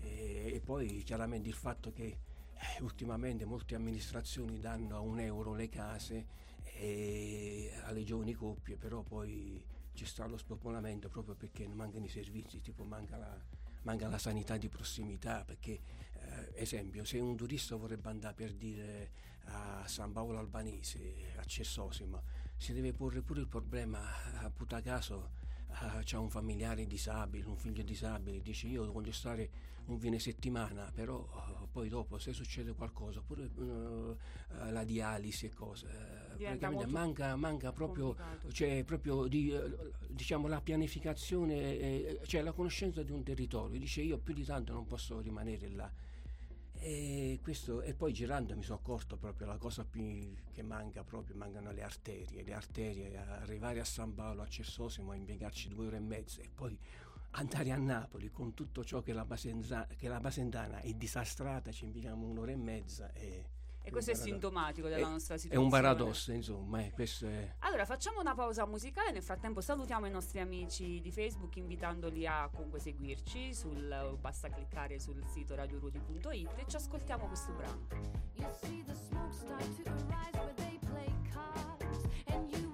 [0.00, 5.54] e, e poi chiaramente il fatto che eh, ultimamente molte amministrazioni danno a un euro
[5.54, 6.26] le case
[6.62, 9.64] e alle giovani coppie però poi
[9.96, 13.34] ci sta lo spopolamento proprio perché mancano i servizi, tipo manca la,
[13.82, 15.80] manca la sanità di prossimità, perché
[16.20, 19.10] eh, esempio se un turista vorrebbe andare per dire
[19.46, 22.22] a San Paolo Albanese, a Cessosimo,
[22.56, 24.00] si deve porre pure il problema,
[24.40, 25.30] a puta caso
[25.68, 30.90] ah, c'ha un familiare disabile, un figlio disabile, dice io voglio stare un fine settimana,
[30.92, 35.86] però oh, poi dopo se succede qualcosa, pure eh, la dialisi e cose,
[36.36, 38.16] praticamente manca, manca proprio
[38.50, 39.54] cioè proprio di,
[40.08, 43.78] diciamo la pianificazione, eh, cioè la conoscenza di un territorio.
[43.78, 45.90] Dice io più di tanto non posso rimanere là.
[46.88, 51.34] E, questo, e poi girando mi sono accorto proprio la cosa più che manca proprio,
[51.34, 55.96] mancano le arterie, le arterie, arrivare a San Paolo, a Cessosimo, a impiegarci due ore
[55.96, 56.78] e mezza e poi
[57.30, 61.86] andare a Napoli con tutto ciò che la, Basenza- che la Basendana è disastrata, ci
[61.86, 63.46] impieghiamo un'ora e mezza e,
[63.86, 65.64] E questo è sintomatico della è- nostra È situazione.
[65.64, 67.54] un paradosso, insomma, eh, questo è...
[67.60, 72.48] Allora facciamo una pausa musicale, nel frattempo salutiamo i nostri amici di Facebook invitandoli a
[72.52, 77.86] comunque seguirci, sul, basta cliccare sul sito radiorudi.it e ci ascoltiamo questo brano.
[78.34, 82.65] You see the smoke start to arise where they play cards, and you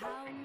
[0.00, 0.37] How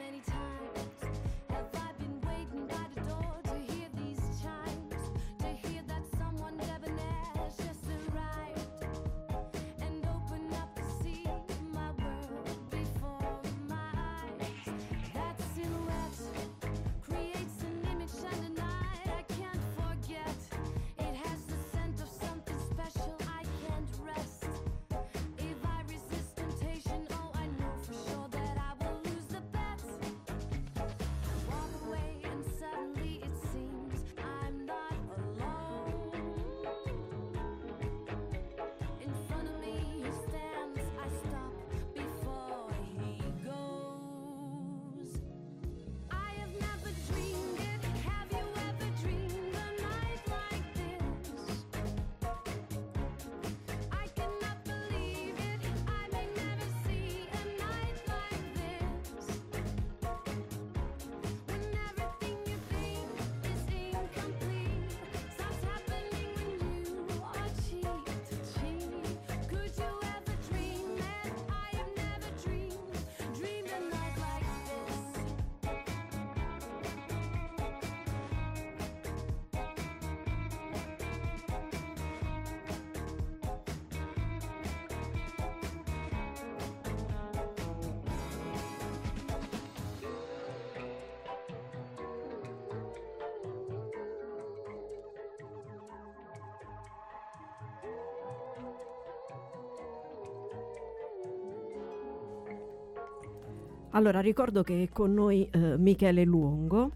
[103.95, 106.93] Allora, ricordo che è con noi eh, Michele Luongo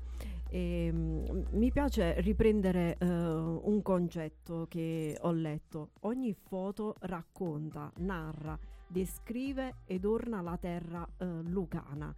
[0.49, 5.91] e mm, mi piace riprendere eh, un concetto che ho letto.
[6.01, 12.13] Ogni foto racconta, narra, descrive ed orna la terra eh, lucana.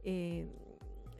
[0.00, 0.48] E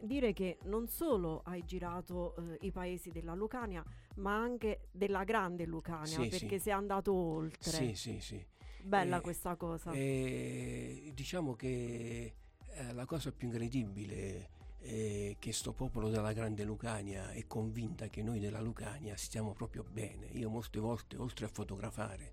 [0.01, 3.85] dire che non solo hai girato eh, i paesi della Lucania,
[4.17, 6.65] ma anche della grande Lucania, Sì, perché sì.
[6.65, 7.71] sei andato oltre.
[7.71, 8.43] Sì, sì, sì.
[8.83, 9.93] Bella Eh, questa cosa.
[9.93, 12.33] E diciamo che
[12.75, 18.23] eh, la cosa più incredibile è che sto popolo della Grande Lucania è convinta che
[18.23, 20.27] noi della Lucania stiamo proprio bene.
[20.33, 22.33] Io molte volte, oltre a fotografare,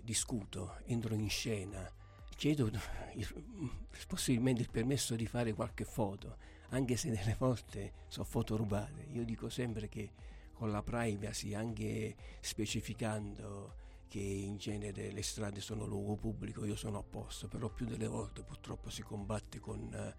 [0.00, 1.90] discuto, entro in scena,
[2.36, 2.70] chiedo
[3.14, 6.36] il- possibilmente il permesso di fare qualche foto,
[6.70, 9.06] anche se delle volte sono foto rubate.
[9.12, 10.10] Io dico sempre che
[10.52, 13.74] con la privacy, anche specificando
[14.10, 18.08] che in genere le strade sono luogo pubblico, io sono a posto, però più delle
[18.08, 20.14] volte purtroppo si combatte con eh,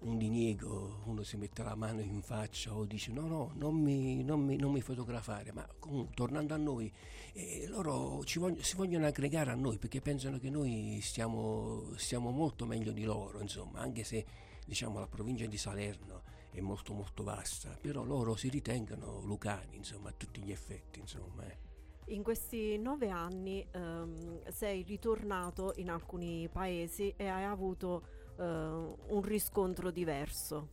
[0.00, 4.22] un diniego, uno si mette la mano in faccia o dice no no, non mi,
[4.24, 6.90] non mi- non mi fotografare, ma comunque tornando a noi,
[7.34, 12.30] eh, loro ci vogl- si vogliono aggregare a noi perché pensano che noi stiamo, stiamo
[12.30, 14.24] molto meglio di loro, insomma, anche se
[14.66, 20.08] diciamo la provincia di Salerno è molto molto vasta, però loro si ritengono lucani, insomma,
[20.10, 21.44] a tutti gli effetti, insomma.
[21.46, 21.73] eh.
[22.08, 28.06] In questi nove anni ehm, sei ritornato in alcuni paesi e hai avuto
[28.38, 30.68] eh, un riscontro diverso,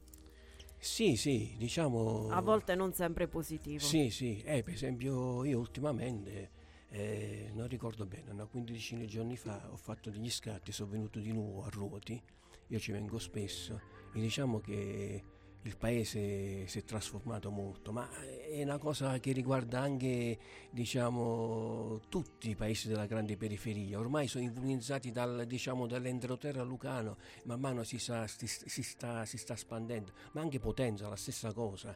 [0.78, 2.30] Sì, sì, diciamo...
[2.30, 3.80] a volte non sempre positivo.
[3.80, 6.52] Sì, sì, eh, per esempio io ultimamente,
[6.90, 11.20] eh, non ricordo bene, una quindicina di giorni fa ho fatto degli scatti, sono venuto
[11.20, 12.22] di nuovo a Ruoti,
[12.68, 13.80] io ci vengo spesso
[14.14, 15.24] e diciamo che
[15.64, 20.38] il paese si è trasformato molto, ma è una cosa che riguarda anche
[20.72, 27.60] diciamo, tutti i paesi della grande periferia, ormai sono influenzati dal, diciamo, dall'entroterra lucano, man
[27.60, 31.96] mano si, sa- si- si sta, si sta espandendo, ma anche Potenza la stessa cosa.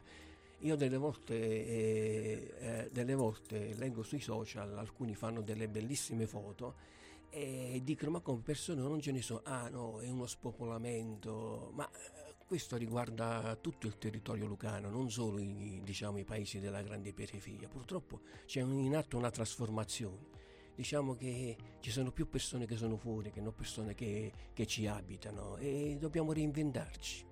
[0.60, 6.94] Io delle volte, eh, eh, delle volte leggo sui social, alcuni fanno delle bellissime foto
[7.30, 11.88] e dicono ma come persone non ce ne sono, ah no, è uno spopolamento, ma
[12.46, 17.68] questo riguarda tutto il territorio lucano, non solo i, diciamo, i paesi della grande periferia.
[17.68, 20.34] Purtroppo c'è in atto una trasformazione.
[20.74, 24.86] Diciamo che ci sono più persone che sono fuori che non persone che, che ci
[24.86, 27.26] abitano e dobbiamo reinventarci.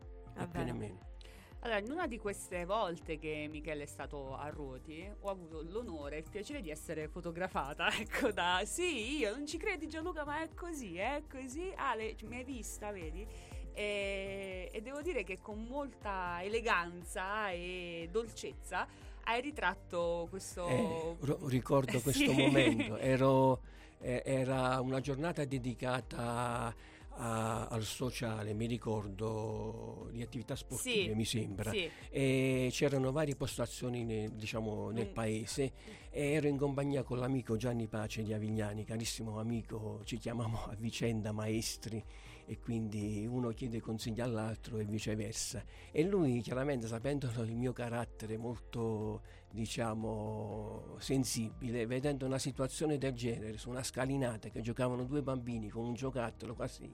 [0.50, 0.74] Vero.
[0.74, 1.12] meno.
[1.60, 6.16] Allora, in una di queste volte che Michele è stato a Ruoti, ho avuto l'onore
[6.16, 7.88] e il piacere di essere fotografata.
[7.96, 11.72] Ecco, da sì, io non ci credi Gianluca, ma è così, è così.
[11.74, 13.26] Ale, mi hai vista, vedi?
[13.74, 18.86] E, e devo dire che con molta eleganza e dolcezza
[19.24, 20.68] hai ritratto questo.
[20.68, 21.16] Eh,
[21.48, 22.36] ricordo Eh, questo sì.
[22.36, 23.60] momento, Ero-
[24.00, 26.72] eh, era una giornata dedicata
[27.16, 31.88] a- al sociale, mi ricordo, di attività sportive Sì, mi sembra, Sì.
[32.10, 35.12] e c'erano varie postazioni ne- diciamo, nel Mm.
[35.12, 35.72] paese
[36.10, 40.74] e ero in compagnia con l'amico Gianni Pace di Avigliani, carissimo amico, ci chiamiamo a
[40.76, 42.02] vicenda maestri
[42.46, 45.64] e quindi uno chiede consigli all'altro e viceversa.
[45.90, 53.56] E lui chiaramente sapendo il mio carattere molto diciamo sensibile, vedendo una situazione del genere
[53.56, 56.90] su una scalinata che giocavano due bambini con un giocattolo quasi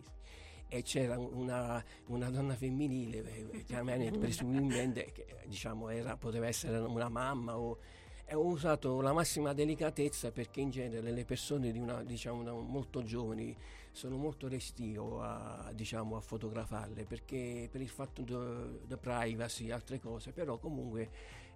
[0.73, 7.09] e c'era una, una donna femminile, eh, chiaramente presumibilmente che diciamo era, poteva essere una
[7.09, 7.79] mamma o
[8.33, 13.57] ho usato la massima delicatezza perché in genere le persone di una, diciamo, molto giovani
[13.93, 19.99] sono molto restio a, diciamo, a fotografarle perché per il fatto di privacy e altre
[19.99, 21.11] cose, però comunque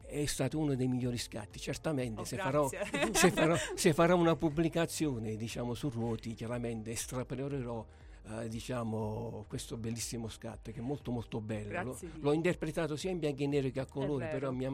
[0.07, 1.59] è stato uno dei migliori scatti.
[1.59, 2.69] Certamente Oh, se, farò,
[3.13, 7.87] se, farò, se farò una pubblicazione diciamo, su ruoti, chiaramente estrapolerò
[8.27, 11.97] eh, diciamo, questo bellissimo scatto che è molto molto bello.
[12.01, 12.13] Mille.
[12.21, 14.67] L'ho interpretato sia in bianco e nero che a colori, però mi,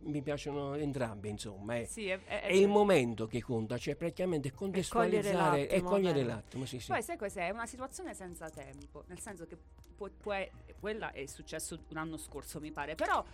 [0.00, 1.76] mi piacciono entrambe, insomma.
[1.78, 6.64] È, Sì, è, è- è il momento che conta, cioè praticamente contestualizzare e cogliere l'attimo.
[6.64, 6.88] Sì, sì.
[6.92, 7.46] Poi sai cos'è?
[7.48, 9.56] È una situazione senza tempo, nel senso che
[9.96, 10.34] può, può
[10.78, 13.24] quella è successo un anno scorso, mi pare, però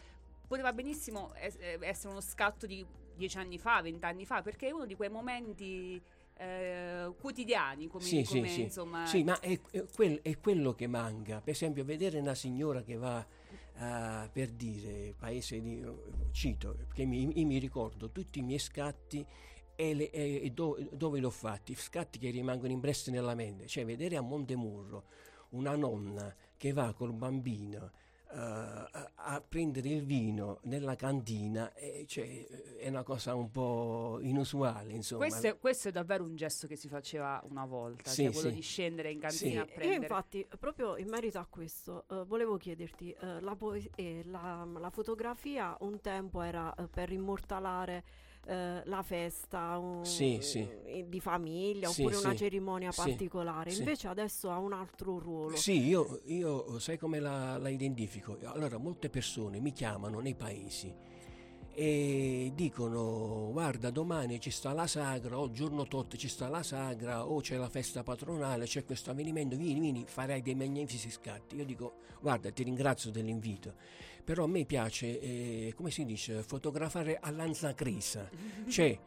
[0.46, 4.86] poteva benissimo eh, essere uno scatto di dieci anni fa, vent'anni fa, perché è uno
[4.86, 6.00] di quei momenti
[6.38, 8.62] eh, quotidiani, come, Sì, come, sì.
[8.62, 9.06] insomma...
[9.06, 11.40] Sì, ma è, è quel- è quello che manca.
[11.40, 13.26] Per esempio, vedere una signora che va
[13.78, 15.84] ah, per dire, paese di.
[16.30, 19.24] cito, perché mi, mi ricordo tutti i miei scatti
[19.74, 23.66] e, le- e- do- dove li ho fatti, scatti che rimangono impressi nella mente.
[23.66, 25.04] Cioè, vedere a Montemurro
[25.50, 27.90] una nonna che va col bambino
[28.30, 32.46] a, a prendere il vino nella cantina eh, cioè,
[32.78, 35.26] è una cosa un po' inusuale, insomma.
[35.26, 38.48] Questo è, questo è davvero un gesto che si faceva una volta, Sì, cioè quello
[38.50, 38.54] sì.
[38.54, 39.26] di scendere in Sì.
[39.26, 40.00] cantina a Io prendere.
[40.02, 44.90] infatti, proprio in merito a questo, eh, volevo chiederti, eh, la, poe- eh, la- la
[44.90, 48.04] fotografia un tempo era eh, per immortalare
[48.48, 50.66] eh, la festa un- Sì, sì.
[51.06, 55.54] di famiglia Sì, oppure una cerimonia particolare, invece adesso ha un altro ruolo.
[55.56, 58.38] Sì, io, io sai come la, la identifico?
[58.44, 60.92] Allora, molte persone mi chiamano nei paesi
[61.74, 67.24] e dicono guarda domani ci sta la sagra o giorno tot ci sta la sagra
[67.24, 71.64] o c'è la festa patronale c'è questo avvenimento vieni vieni farai dei magnifici scatti io
[71.64, 73.74] dico guarda ti ringrazio dell'invito
[74.28, 78.28] però a me piace eh, come si dice fotografare all'anzacrisa
[78.68, 78.98] cioè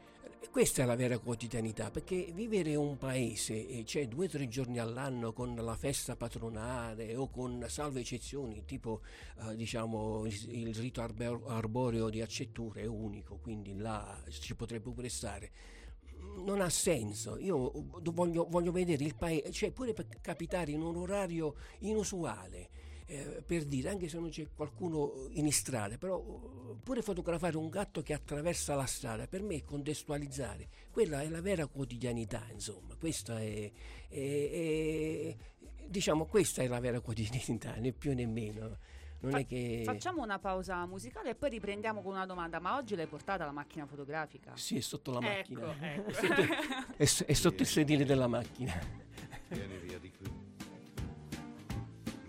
[0.50, 4.48] questa è la vera quotidianità perché vivere in un paese e c'è due o tre
[4.48, 9.02] giorni all'anno con la festa patronale o con salve eccezioni tipo
[9.48, 15.52] eh, diciamo il, rito arboreo di Accettura è unico quindi là ci potrebbe pure stare.
[16.46, 17.38] Non ha senso.
[17.38, 17.72] Io
[18.12, 22.70] voglio, voglio vedere il paese cioè pure per capitare in un orario inusuale
[23.12, 27.68] eh, per dire, anche se non c'è qualcuno in strada, però eh, pure fotografare un
[27.70, 32.96] gatto che attraversa la strada, per me è contestualizzare, quella è la vera quotidianità, insomma,
[32.98, 33.70] questa è,
[34.08, 35.36] è- è-
[35.86, 38.78] diciamo, questa è la vera quotidianità, né più né meno.
[39.24, 39.82] Non Fa- è che...
[39.86, 42.60] Facciamo una pausa musicale e poi riprendiamo con una domanda.
[42.60, 44.54] Ma oggi l'hai portata la macchina fotografica?
[44.56, 45.76] Sì, è sotto la macchina.
[45.80, 46.10] Ecco, ecco.
[46.98, 48.74] È sotto, è è sotto il sedile della macchina.
[49.50, 50.41] Vieni via di qui.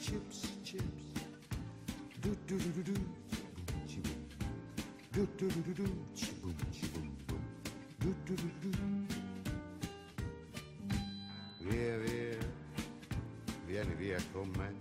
[0.00, 1.04] chips, chips.
[2.22, 2.94] Do do do do do,
[3.86, 4.24] chiboom,
[5.12, 7.44] do do do do do, chiboom, chiboom, boom.
[7.98, 8.70] Do do do do.
[11.60, 12.38] Via, via,
[13.66, 14.72] vieni via con me.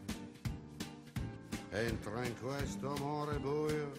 [1.71, 3.91] Entra in questo amore buio,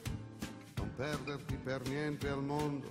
[0.77, 2.91] non perderti per niente al mondo.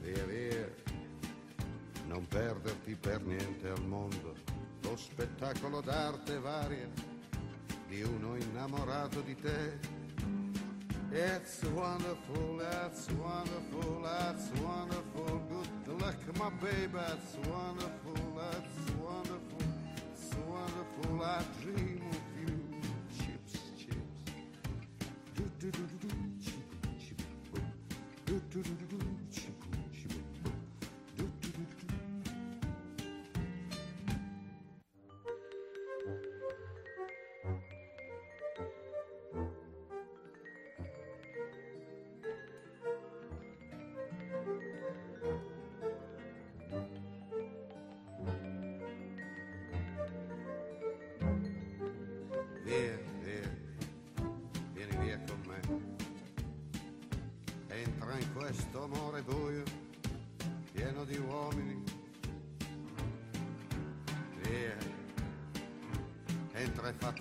[0.00, 0.74] Via via,
[2.06, 4.55] non perderti per niente al mondo.
[4.86, 6.88] Lo spettacolo d'arte varia
[7.88, 9.78] di uno innamorato di te.
[11.10, 15.40] It's wonderful, that's wonderful, that's wonderful.
[15.84, 19.64] Good luck, my baby, it's wonderful, that's wonderful,
[20.12, 21.20] it's wonderful.
[21.20, 21.95] I dream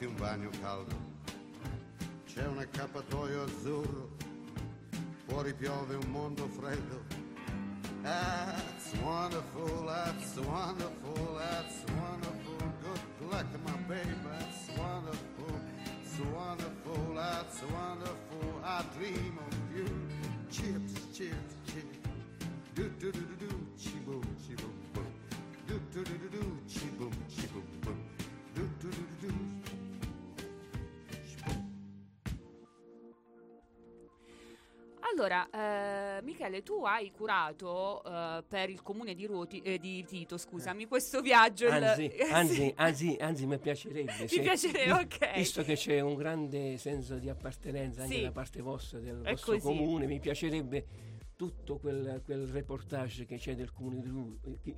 [0.06, 0.95] fatti un bagno caldo.
[2.26, 4.10] C'è un accappatoio azzurro,
[5.26, 7.03] fuori piove un mondo freddo.
[8.01, 12.74] That's wonderful, that's wonderful, that's wonderful.
[12.82, 15.60] Good luck, my baby, that's wonderful,
[16.01, 18.62] it's wonderful, that's wonderful.
[18.64, 19.88] I dream of you.
[20.51, 21.55] Chips, chips,
[35.26, 40.38] Allora, eh, Michele, tu hai curato eh, per il comune di, Ruoti- eh, di Tito,
[40.38, 41.65] scusami, questo viaggio.
[41.65, 42.32] il- Anzi, eh, sì.
[42.32, 44.26] anzi, anzi, anzi, mi piacerebbe.
[44.28, 45.34] Ti piacerebbe, ok.
[45.34, 48.21] Visto che c'è un grande senso di appartenenza anche Sì.
[48.21, 49.65] da parte vostra, del È vostro così.
[49.65, 50.86] comune, mi piacerebbe
[51.36, 54.76] tutto quel, quel reportage che c'è del comune di Ruote, che,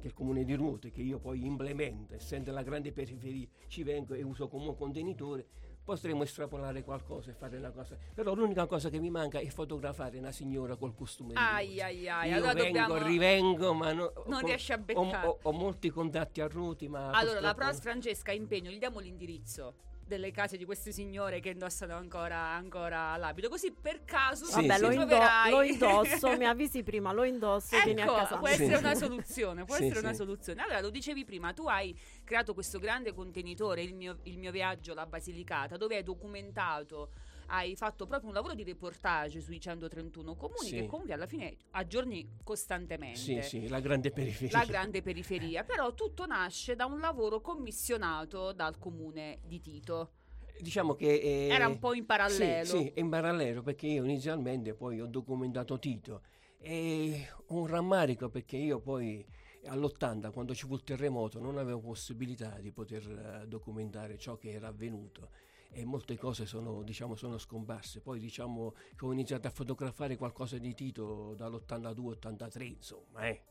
[0.00, 4.24] il comune di Ruote, che io poi implemento, essendo la grande periferia, ci vengo e
[4.24, 5.46] uso come contenitore.
[5.88, 7.96] Potremmo estrapolare qualcosa e fare una cosa.
[8.12, 12.28] Però l'unica cosa che mi manca è fotografare una signora col costume Ai ai ai,
[12.28, 13.06] Io allora vengo, dobbiamo...
[13.06, 15.26] rivengo, ma no- Non ho- riesci a ho, beccare.
[15.26, 18.98] ho- ho molti contatti a Ruti, ma Allora, la purtroppo- prossima Francesca impegno, gli diamo
[18.98, 19.74] l'indirizzo.
[20.08, 23.48] Delle case di queste signore che indossano ancora, ancora l'abito.
[23.48, 24.80] Così per caso Sì, Vabbè, sì.
[24.80, 25.18] lo, indo-
[25.50, 28.36] lo indosso, mi avvisi prima, lo indosso e vieni a Ecco, casa.
[28.38, 28.56] può mia.
[28.56, 28.62] Sì.
[28.64, 30.62] essere una soluzione, può essere una soluzione.
[30.62, 34.92] Allora, lo dicevi prima, tu hai creato questo grande contenitore, il mio, il mio viaggio
[34.92, 37.10] alla Basilicata, dove hai documentato,
[37.48, 40.74] hai fatto proprio un lavoro di reportage sui 131 comuni Sì.
[40.76, 43.18] che comunque alla fine aggiorni costantemente.
[43.18, 44.58] Sì, sì, la grande periferia.
[44.58, 50.12] La grande periferia, però tutto nasce da un lavoro commissionato dal comune di Tito.
[50.60, 51.06] Diciamo che...
[51.14, 52.64] eh, Era un po' in parallelo.
[52.64, 56.22] Sì, sì, in parallelo perché io inizialmente poi ho documentato Tito
[56.58, 59.24] e un rammarico perché io poi
[59.66, 64.50] all'80 quando ci fu il terremoto non avevo possibilità di poter eh, documentare ciò che
[64.50, 65.30] era avvenuto
[65.70, 68.00] e molte cose sono, diciamo, sono scomparse.
[68.00, 73.28] Poi diciamo che ho iniziato a fotografare qualcosa di Tito dall'82-83 insomma.
[73.28, 73.42] eh.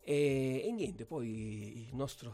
[0.00, 2.32] E, e niente, poi il nostro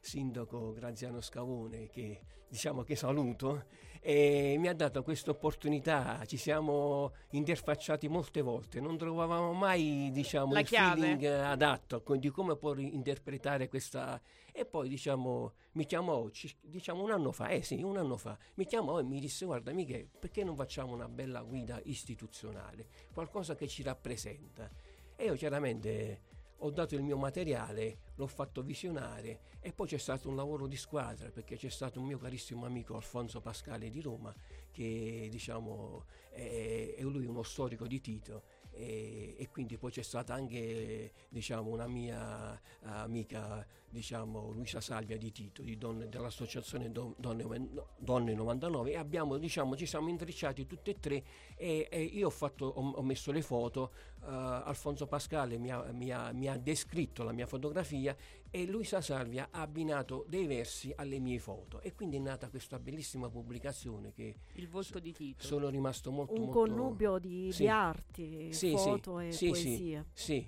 [0.00, 3.66] sindaco Graziano Scavone, che diciamo che saluto,
[4.02, 6.24] e mi ha dato questa opportunità.
[6.26, 11.00] Ci siamo interfacciati molte volte, non trovavamo mai diciamo, La il chiave.
[11.00, 14.20] feeling adatto di come può interpretare questa.
[14.52, 18.36] E poi diciamo, mi chiamò ci- diciamo un anno fa, eh sì, un anno fa,
[18.54, 23.54] mi chiamò e mi disse: Guarda, Michele, perché non facciamo una bella guida istituzionale, qualcosa
[23.54, 24.68] che ci rappresenta?
[25.14, 26.22] E io chiaramente
[26.62, 30.76] ho dato il mio materiale, l'ho fatto visionare e poi c'è stato un lavoro di
[30.76, 34.34] squadra perché c'è stato un mio carissimo amico Alfonso Pascale di Roma
[34.70, 38.42] che diciamo è, è lui uno storico di Tito
[38.80, 45.32] e, e quindi poi c'è stata anche diciamo una mia amica diciamo Luisa Salvia di
[45.32, 47.68] Tito di donne, dell'associazione Don- Donne,
[47.98, 51.24] Donne 99 e abbiamo diciamo ci siamo intrecciati tutte e tre
[51.56, 55.82] e, e io ho, fatto, ho, ho messo le foto eh, Alfonso Pascale mi ha,
[55.92, 58.16] mi ha- mi ha descritto la mia fotografia
[58.50, 62.78] e Luisa Salvia ha abbinato dei versi alle mie foto e quindi è nata questa
[62.78, 65.46] bellissima pubblicazione che Il volto di Tito.
[65.46, 67.62] sono rimasto molto Un molto connubio di, Sì.
[67.62, 69.48] di arti, Sì, sì, foto e sì, sì.
[69.50, 70.06] poesie.
[70.12, 70.46] sì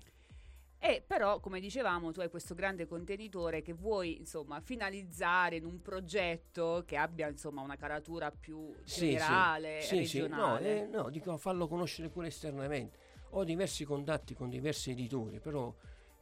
[0.85, 5.81] E però, come dicevamo, tu hai questo grande contenitore che vuoi, insomma, finalizzare in un
[5.81, 10.83] progetto che abbia, insomma, una caratura più Sì, generale, sì, sì, no, regionale.
[10.83, 12.99] eh, no, dico fallo conoscere pure esternamente.
[13.35, 15.73] Ho diversi contatti con diversi editori, però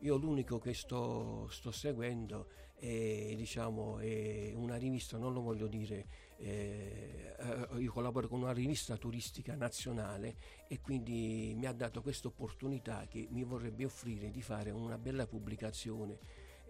[0.01, 6.07] io l'unico che sto, sto seguendo è, diciamo, è una rivista, non lo voglio dire,
[6.39, 10.37] eh, eh, io collaboro con una rivista turistica nazionale
[10.67, 15.27] e quindi mi ha dato questa opportunità che mi vorrebbe offrire di fare una bella
[15.27, 16.19] pubblicazione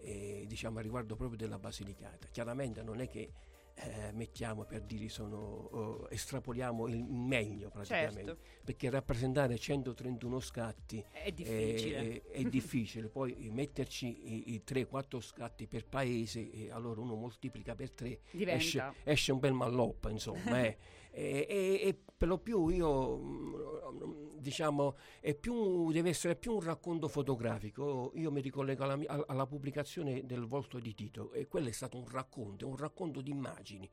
[0.01, 2.27] eh, diciamo a riguardo proprio della Basilicata.
[2.31, 3.31] Chiaramente non è che
[3.75, 8.37] eh, mettiamo per dire sono oh, estrapoliamo il meglio praticamente Certo.
[8.63, 12.21] perché rappresentare 131 scatti È difficile.
[12.21, 14.07] è, è difficile poi metterci
[14.49, 18.59] i, i 3-4 scatti per paese e allora uno moltiplica per 3 Diventa.
[18.59, 20.77] esce, esce un bel malloppa insomma eh.
[21.11, 24.95] e, e- e per lo più io diciamo
[25.39, 30.79] più, deve essere più un racconto fotografico io mi ricollego alla, alla pubblicazione del volto
[30.79, 33.89] di Tito e quello è stato un racconto un racconto di immagini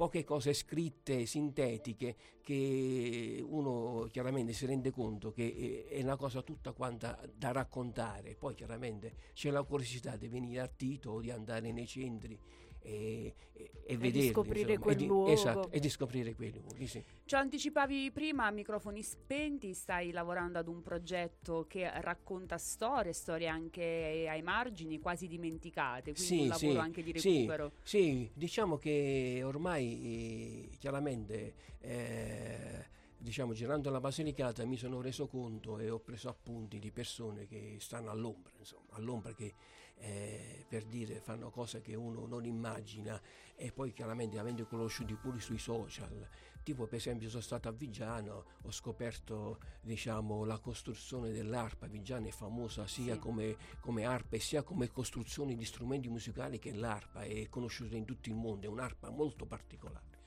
[0.00, 6.40] poche cose scritte, sintetiche, che uno chiaramente si rende conto che eh, è una cosa
[6.40, 8.34] tutta quanta da raccontare.
[8.34, 12.38] Poi chiaramente c'è la curiosità di venire a Tito o di andare nei centri
[12.82, 15.32] e, e, e vederli, scoprire insomma, quel e di, luogo.
[15.32, 17.02] Esatto, e di scoprire quei luoghi, sì.
[17.24, 23.46] Ci anticipavi prima a microfoni spenti, stai lavorando ad un progetto che racconta storie, storie
[23.46, 27.72] anche ai margini, quasi dimenticate, quindi Sì, un lavoro sì, anche di sì, recupero.
[27.82, 35.78] Sì, diciamo che ormai eh, chiaramente eh, diciamo girando la Basilicata mi sono reso conto
[35.78, 39.54] e ho preso appunti di persone che stanno all'ombra, insomma, all'ombra che
[40.00, 43.20] eh, per dire fanno cose che uno non immagina
[43.54, 46.28] e poi chiaramente avendo conosciuti pure sui social
[46.62, 51.86] tipo per esempio sono stato a Vigiano ho scoperto diciamo la costruzione dell'arpa.
[51.86, 53.18] Vigiano è famosa sia Sì.
[53.18, 58.04] come, come arpa e sia come costruzione di strumenti musicali che l'arpa è conosciuta in
[58.04, 60.18] tutto il mondo è un'arpa molto particolare.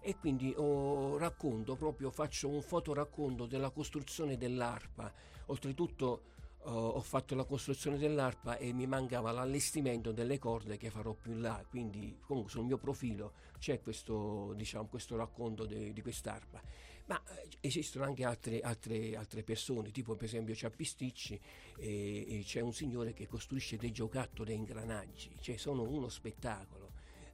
[0.00, 5.12] E quindi oh, racconto proprio faccio un fotoracconto della costruzione dell'arpa.
[5.46, 6.31] Oltretutto
[6.64, 11.32] oh, ho fatto la costruzione dell'arpa e mi mancava l'allestimento delle corde che farò più
[11.32, 11.64] in là.
[11.68, 16.60] Quindi comunque sul mio profilo c'è questo, diciamo, questo racconto de- di quest'arpa.
[17.06, 21.38] Ma eh, esistono anche altre, altre, altre persone tipo per esempio c'è a Pisticci
[21.78, 25.30] e, e c'è un signore che costruisce dei giocattoli e ingranaggi.
[25.40, 26.81] Cioè sono uno spettacolo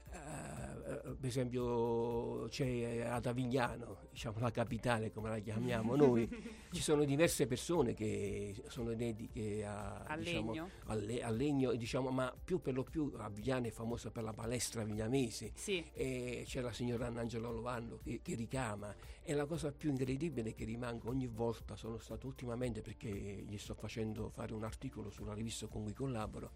[0.08, 6.28] per esempio c'è ad Avigliano, diciamo la capitale come la chiamiamo noi,
[6.72, 10.70] ci sono diverse persone che sono dediche a, Al diciamo, legno?
[10.86, 14.32] al, le- al legno, diciamo, ma più per lo più Avigliano è famosa per la
[14.32, 15.84] palestra aviglianese Sì.
[15.92, 20.64] e c'è la signora Annangela Lovando che, che ricama e la cosa più incredibile che
[20.64, 25.66] rimango ogni volta sono stato ultimamente perché gli sto facendo fare un articolo sulla rivista
[25.66, 26.52] con cui collaboro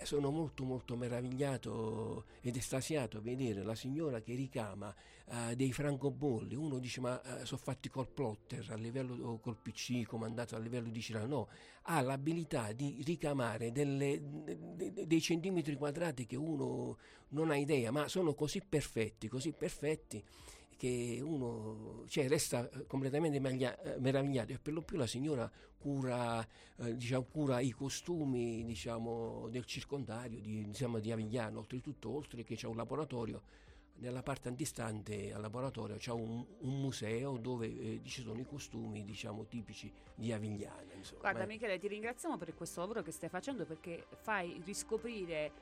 [0.00, 4.94] eh, sono molto molto meravigliato ed estasiato a vedere la signora che ricama
[5.26, 6.54] eh, dei francobolli.
[6.54, 10.88] Uno dice ma eh, sono fatti col plotter a livello col pc comandato a livello
[10.88, 11.48] di Cirano no
[11.82, 16.96] ha l'abilità di ricamare delle- de- de- dei centimetri quadrati che uno
[17.30, 20.22] non ha idea, ma sono così perfetti, così perfetti
[20.82, 26.44] che uno cioè, resta eh, completamente eh, meravigliato e per lo più la signora cura,
[26.78, 32.56] eh, diciamo, cura i costumi diciamo, del circondario di, diciamo, di Avigliano, oltretutto oltre che
[32.56, 33.42] c'è un laboratorio
[33.98, 39.04] nella parte antistante al laboratorio c'è un, un museo dove eh, ci sono i costumi
[39.04, 41.46] diciamo tipici di Avigliano insomma, Guarda eh.
[41.46, 45.52] Michele, ti ringraziamo per questo lavoro che stai facendo perché fai riscoprire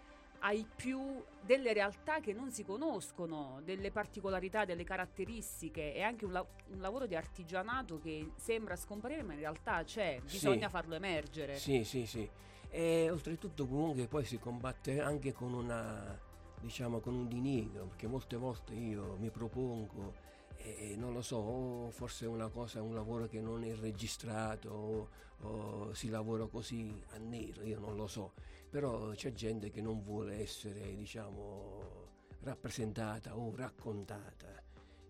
[0.40, 6.32] ai più delle realtà che non si conoscono, delle particolarità, delle caratteristiche e anche un,
[6.32, 10.72] la- un lavoro di artigianato che sembra scomparire ma in realtà c'è, bisogna Sì.
[10.72, 11.56] farlo emergere.
[11.56, 12.28] Sì, sì, sì.
[12.70, 16.18] E oltretutto comunque poi si combatte anche con una
[16.60, 20.28] diciamo con un diniego, perché molte volte io mi propongo
[20.62, 25.08] e non lo so, forse è una cosa, un lavoro che non è registrato o,
[25.40, 28.34] o si lavora così a nero, io non lo so,
[28.68, 32.08] però c'è gente che non vuole essere diciamo
[32.42, 34.62] rappresentata o raccontata.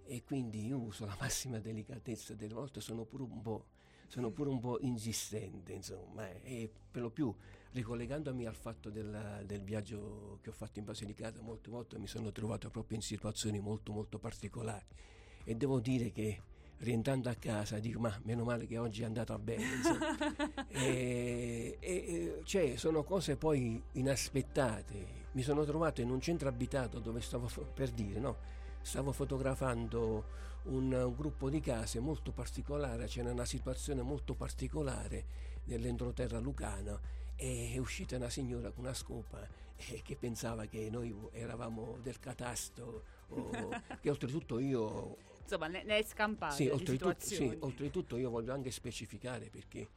[0.05, 3.66] E quindi io uso la massima delicatezza delle volte sono pure un po'
[4.11, 7.32] sono pure un po' insistente, insomma, eh, e per lo più
[7.70, 12.32] ricollegandomi al fatto del, del viaggio che ho fatto in Basilicata, molte volte mi sono
[12.32, 14.84] trovato proprio in situazioni molto molto particolari
[15.51, 16.42] e devo dire che
[16.78, 19.64] rientrando a casa dico ma meno male che oggi è andata bene
[20.70, 25.18] e, e- cioè, sono cose poi inaspettate.
[25.32, 28.36] Mi sono trovato in un centro abitato dove stavo per dire no?
[28.80, 30.24] Stavo fotografando
[30.66, 35.24] un, un gruppo di case molto particolare, c'era una situazione molto particolare
[35.64, 37.01] nell'entroterra lucano
[37.34, 39.44] e è uscita una signora con una scopa
[39.76, 43.51] eh, che pensava che noi eravamo del catasto, o-
[44.01, 45.16] che oltretutto io
[45.51, 46.68] Insomma, ne, ne è scampata sì,
[47.34, 49.88] sì, oltretutto io voglio anche specificare perché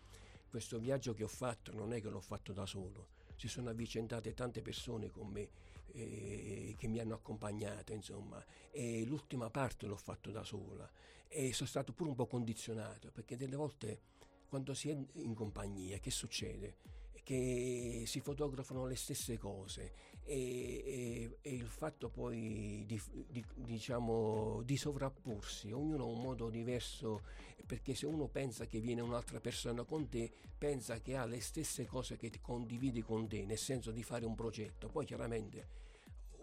[0.49, 4.33] questo viaggio che ho fatto non è che l'ho fatto da solo, si sono avvicentate
[4.33, 5.49] tante persone con me
[5.93, 10.89] eh, che mi hanno accompagnato, insomma, e l'ultima parte l'ho fatto da sola.
[11.27, 14.01] E sono stato pure un po' condizionato perché delle volte
[14.47, 16.77] quando si è in compagnia che succede?
[17.23, 19.93] Che si fotografano le stesse cose
[20.25, 20.37] e,
[20.85, 27.21] e- e il fatto poi di, di- diciamo, di sovrapporsi, ognuno ha un modo diverso,
[27.65, 31.85] perché se uno pensa che viene un'altra persona con te, pensa che ha le stesse
[31.85, 35.81] cose che condividi con te, nel senso di fare un progetto, poi chiaramente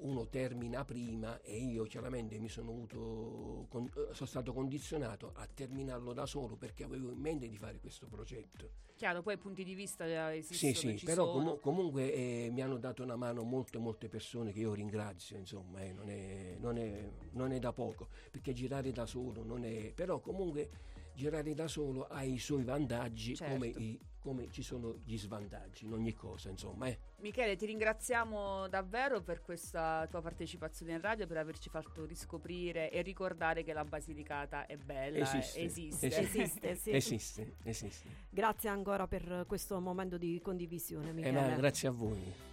[0.00, 5.46] uno termina prima e io chiaramente mi sono, avuto, con- eh, sono stato condizionato a
[5.52, 8.70] terminarlo da solo perché avevo in mente di fare questo progetto.
[8.96, 12.60] Chiaro, poi punti di vista eh, Sì, esistono, sì, ci però comu- comunque eh, mi
[12.60, 16.76] hanno dato una mano molte, molte persone che io ringrazio, insomma, eh, non, è, non
[16.76, 19.92] è- non è da poco, perché girare da solo non è...
[19.94, 20.68] però comunque
[21.14, 23.52] girare da solo ha i suoi vantaggi Certo.
[23.54, 26.86] come, i- come ci sono gli svantaggi in ogni cosa, insomma.
[26.86, 26.98] eh.
[27.20, 33.02] Michele, ti ringraziamo davvero per questa tua partecipazione in radio, per averci fatto riscoprire e
[33.02, 36.06] ricordare che la Basilicata è bella, Esiste, eh, esiste.
[36.18, 36.90] Esiste, sì.
[36.96, 38.08] Esiste, esiste.
[38.30, 41.40] Grazie ancora per questo momento di condivisione, Eh, Michele.
[41.40, 42.49] ma grazie a voi.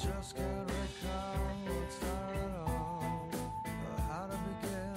[0.00, 1.34] just can't recall
[1.66, 4.94] what started all or how to begin.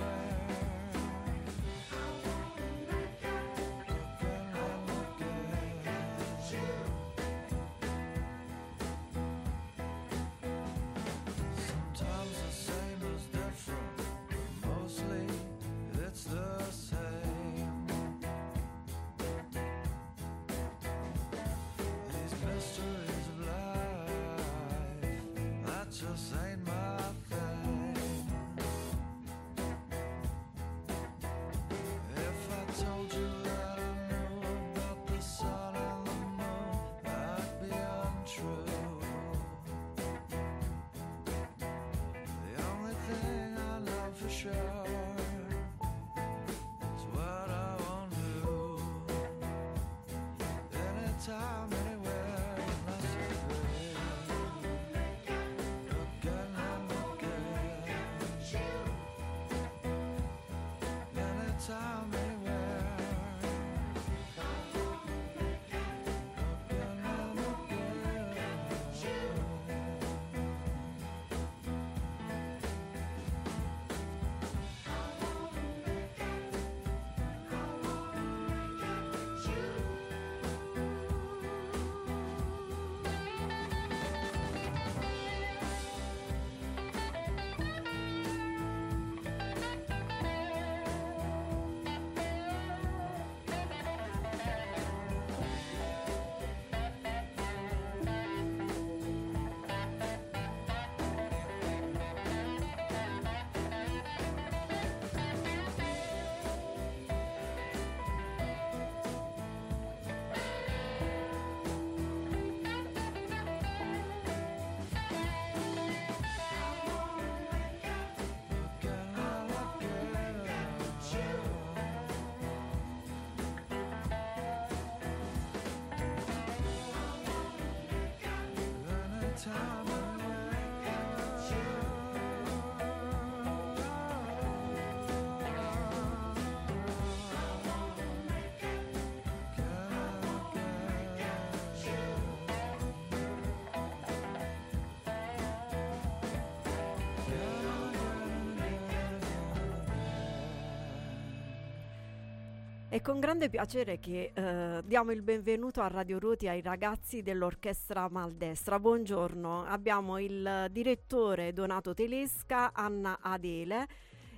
[152.92, 158.06] È con grande piacere che eh, diamo il benvenuto a Radio Ruoti ai ragazzi dell'Orchestra
[158.10, 158.78] Maldestra.
[158.78, 163.88] Buongiorno, abbiamo il direttore Donato Telesca, Anna Adele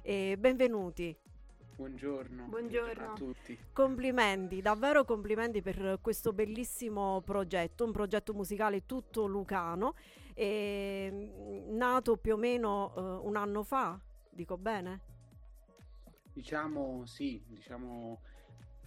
[0.03, 1.17] e benvenuti.
[1.75, 2.45] Buongiorno.
[2.45, 3.11] Buongiorno.
[3.11, 3.59] a tutti.
[3.73, 9.97] Complimenti, davvero complimenti per questo bellissimo progetto, un progetto musicale tutto lucano,
[10.33, 13.99] e, mm, nato più o meno eh, un anno fa,
[14.31, 15.01] dico bene?
[16.33, 18.21] Diciamo sì, diciamo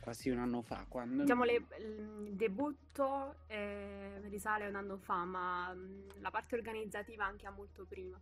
[0.08, 0.86] quasi un anno fa.
[0.88, 6.56] Quando Diciamo le- il debutto eh, risale a un anno fa, ma mh, la parte
[6.56, 8.18] organizzativa anche a molto prima.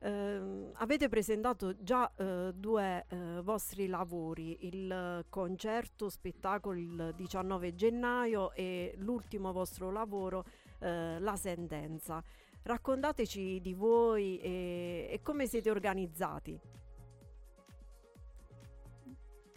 [0.00, 7.74] Ehm, avete presentato già eh, due eh, vostri lavori, il eh, concerto spettacolo il 19
[7.74, 10.44] gennaio e l'ultimo vostro lavoro,
[10.80, 12.22] eh, La Sentenza.
[12.62, 16.60] Raccontateci di voi e, e come siete organizzati.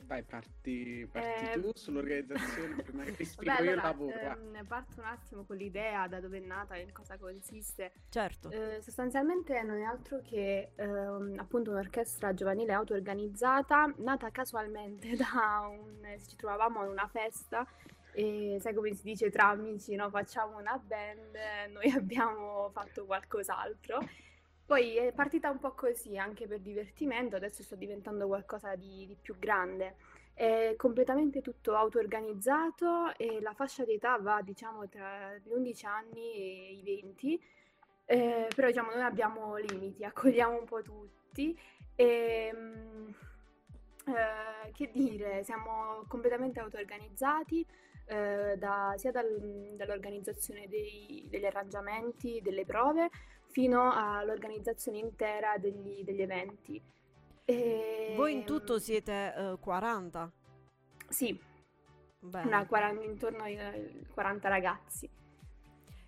[0.08, 4.38] Vai, parti, parti Eh, tu sull'organizzazione, prima che ti spiego Vabbè, io il allora, lavoro.
[4.38, 7.92] ehm, parto un attimo con l'idea, da dove è nata e in cosa consiste.
[8.10, 8.50] Certo.
[8.50, 16.06] Eh, sostanzialmente non è altro che ehm, appunto un'orchestra giovanile auto-organizzata, nata casualmente da un...
[16.26, 17.68] ci trovavamo a una festa
[18.14, 20.10] e sai come si dice tra amici, no?
[20.10, 21.36] Facciamo una band,
[21.74, 24.00] noi abbiamo fatto qualcos'altro.
[24.68, 29.16] Poi è partita un po' così, anche per divertimento, adesso sta diventando qualcosa di, di
[29.16, 29.96] più grande.
[30.34, 36.34] È completamente tutto auto-organizzato e la fascia di età va, diciamo, tra gli 11 anni
[36.34, 37.42] e i 20.
[38.06, 41.58] Eh, però diciamo noi abbiamo limiti, accogliamo un po' tutti
[41.96, 43.08] e mm,
[44.08, 47.66] eh, che dire, siamo completamente auto-organizzati
[48.06, 53.10] eh, da- sia dal- dall'organizzazione dei- degli arrangiamenti, delle prove,
[53.50, 56.82] fino all'organizzazione intera degli, degli eventi.
[57.46, 60.32] E- Voi in tutto siete eh, 40?
[61.10, 61.40] Sì,
[62.20, 65.10] una 40 intorno ai ai 40 ragazzi.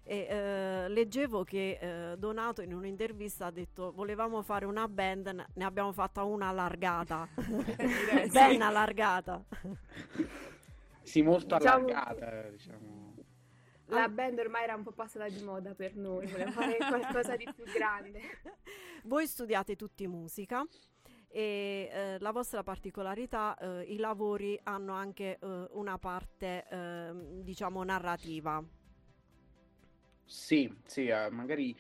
[0.04, 5.64] E eh, leggevo che eh, Donato in un'intervista ha detto volevamo fare una band, ne-
[5.64, 8.58] abbiamo fatta una allargata, ben sì.
[8.60, 9.44] allargata.
[11.04, 12.99] Sì, molto Diciamo- allargata, diciamo.
[13.90, 17.48] La band ormai era un po' passata di moda per noi, volevamo fare qualcosa di
[17.56, 18.22] più grande.
[19.04, 20.66] Voi studiate tutti musica
[21.28, 27.84] e eh, la vostra particolarità, eh, i lavori hanno anche eh, una parte ehm, diciamo
[27.84, 28.64] narrativa.
[30.26, 31.76] Sì, sì, eh, magari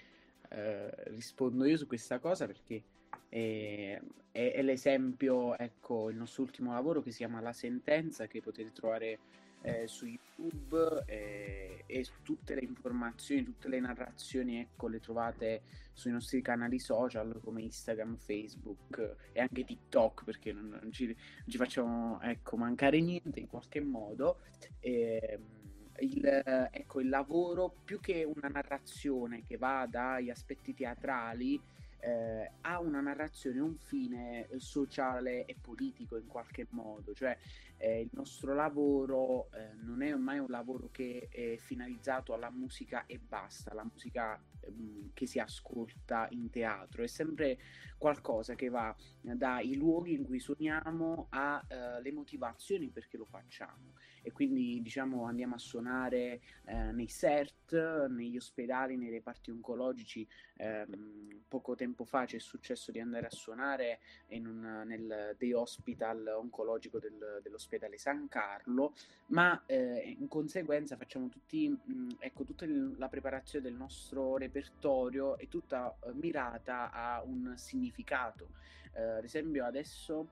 [0.50, 2.84] eh, rispondo io su questa cosa perché
[3.30, 8.42] eh, è, è l'esempio, ecco, il nostro ultimo lavoro che si chiama La Sentenza, che
[8.42, 9.20] potete trovare
[9.62, 15.62] eh, su YouTube eh, e tutte le informazioni, tutte le narrazioni, ecco, le trovate
[15.94, 21.48] sui nostri canali social come Instagram, Facebook e anche TikTok, perché non, non ci, non
[21.48, 24.40] ci facciamo, ecco, mancare niente in qualche modo.
[24.80, 25.58] Ehm,
[26.00, 26.26] il,
[26.72, 31.62] ecco, il lavoro più che una narrazione che va dagli aspetti teatrali
[32.00, 37.38] eh, ha una narrazione, un fine eh, sociale e politico in qualche modo, cioè
[37.78, 43.06] eh, il nostro lavoro eh, non è mai un lavoro che è finalizzato alla musica
[43.06, 47.58] e basta, la musica ehm, che si ascolta in teatro, è sempre
[47.98, 54.82] qualcosa che va dai luoghi in cui suoniamo alle motivazioni perché lo facciamo e quindi
[54.82, 60.28] diciamo andiamo a suonare eh, nei CERT, negli ospedali, nei reparti oncologici.
[60.58, 66.28] Ehm, poco tempo fa ci è successo di andare a suonare un- nel day hospital
[66.28, 68.94] oncologico del- dell'ospedale San Carlo,
[69.28, 75.38] ma eh, in conseguenza facciamo tutti, mh, ecco, tutta il- la preparazione del nostro repertorio
[75.38, 78.50] è tutta eh, mirata a un significato.
[78.94, 80.30] Eh, ad esempio adesso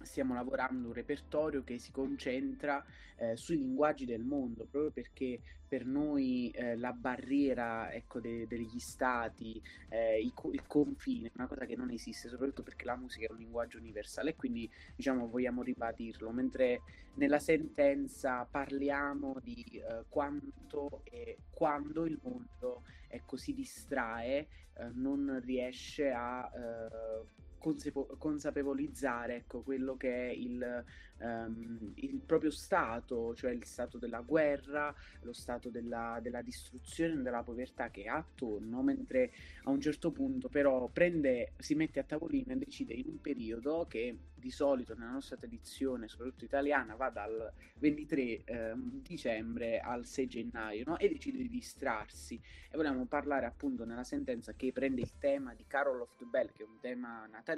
[0.00, 2.84] stiamo lavorando un repertorio che si concentra
[3.16, 5.40] eh, sui linguaggi del mondo, proprio perché
[5.72, 11.32] per noi eh, la barriera ecco, de- degli stati, eh, i co- il confine, è
[11.36, 14.70] una cosa che non esiste, soprattutto perché la musica è un linguaggio universale e quindi
[14.94, 16.82] diciamo vogliamo ribadirlo, mentre
[17.14, 25.40] nella sentenza parliamo di eh, quanto e quando il mondo ecco, si distrae, eh, non
[25.44, 30.84] riesce a eh, consapevo- consapevolizzare ecco, quello che è il,
[31.18, 37.44] ehm, il proprio stato, cioè il stato della guerra, lo stato della, della distruzione, della
[37.44, 39.30] povertà che ha attorno, mentre
[39.62, 43.86] a un certo punto però prende, si mette a tavolino e decide in un periodo
[43.88, 50.26] che di solito nella nostra tradizione, soprattutto italiana, va dal 23 ehm, dicembre al 6
[50.26, 50.98] gennaio, no?
[50.98, 52.40] E decide di distrarsi.
[52.68, 56.50] E vogliamo parlare appunto nella sentenza che prende il tema di Carol of the Bell,
[56.52, 57.51] che è un tema natalizio,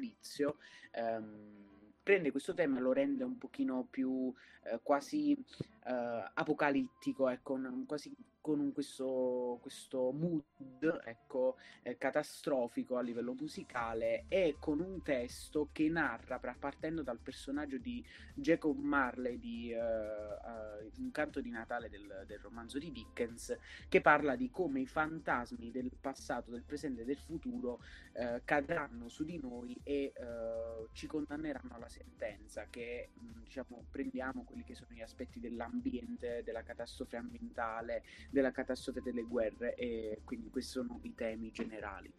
[0.93, 1.65] ehm,
[2.03, 4.33] prende questo tema e lo rende un pochino più
[4.65, 5.37] eh, quasi
[5.87, 13.33] eh, apocalittico, ecco, un- quasi con un- questo, questo mood ecco, eh, catastrofico a livello
[13.35, 18.05] musicale e con un testo che narra, partendo dal personaggio di
[18.35, 23.57] Jacob Marley di eh, eh, Un canto di Natale del, del romanzo di Dickens,
[23.89, 27.81] che parla di come i fantasmi del passato, del presente e del futuro
[28.13, 34.45] eh, cadranno su di noi e eh, ci condanneranno alla sentenza, che mh, diciamo prendiamo
[34.45, 35.41] quelli che sono gli aspetti
[35.75, 42.13] dell'ambiente, della catastrofe ambientale, della catastrofe delle guerre e quindi questi sono i temi generali.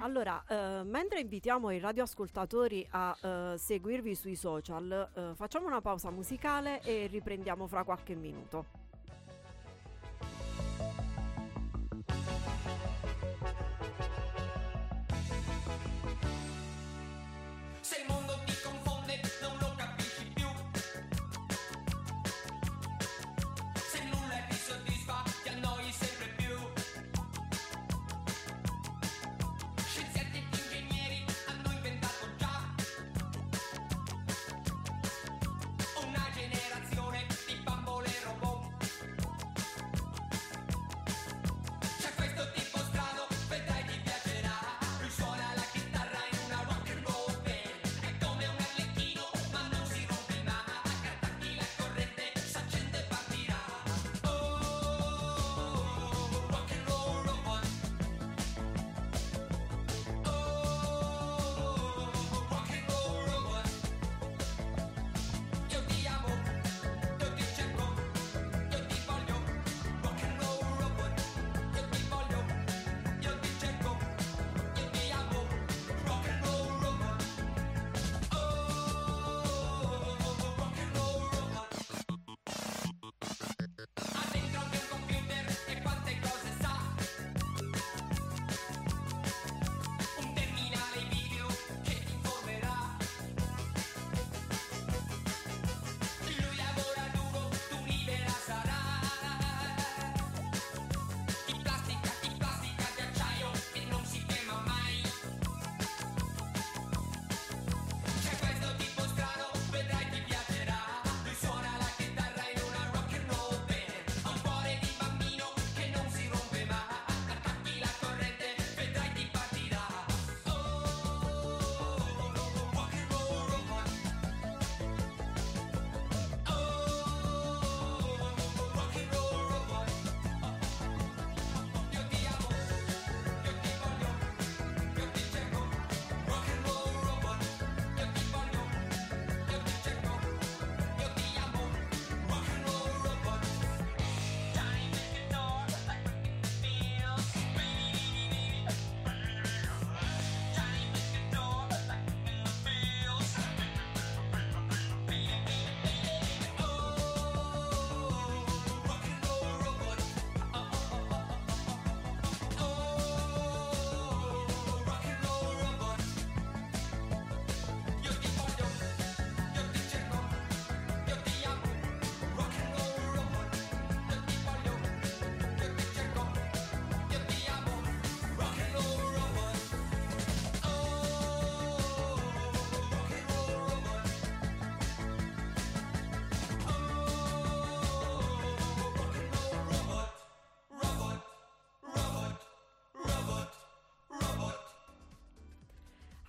[0.00, 6.10] Allora, eh, mentre invitiamo i radioascoltatori a eh, seguirvi sui social, eh, facciamo una pausa
[6.10, 8.87] musicale e riprendiamo fra qualche minuto.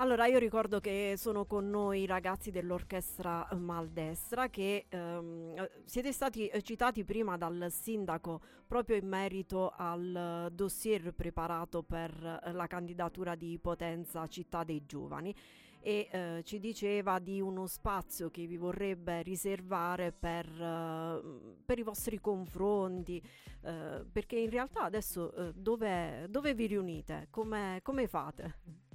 [0.02, 6.14] Allora, io ricordo che sono con noi i ragazzi dell'orchestra Maldestra che ehm, eh, siete
[6.14, 12.12] stati eh, citati prima dal sindaco proprio in merito al eh, dossier preparato per
[12.46, 15.36] eh, la candidatura di Potenza Città dei Giovani
[15.82, 21.22] e eh, ci diceva di uno spazio che vi vorrebbe riservare per, eh,
[21.66, 23.22] per i vostri confronti,
[23.64, 27.28] eh, perché in realtà adesso dove, dove vi riunite?
[27.30, 28.88] Come, come fate?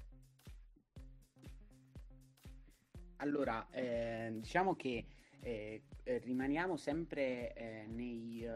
[3.24, 5.06] Allora, eh, diciamo che
[5.40, 8.50] eh, eh, rimaniamo sempre eh, nei eh,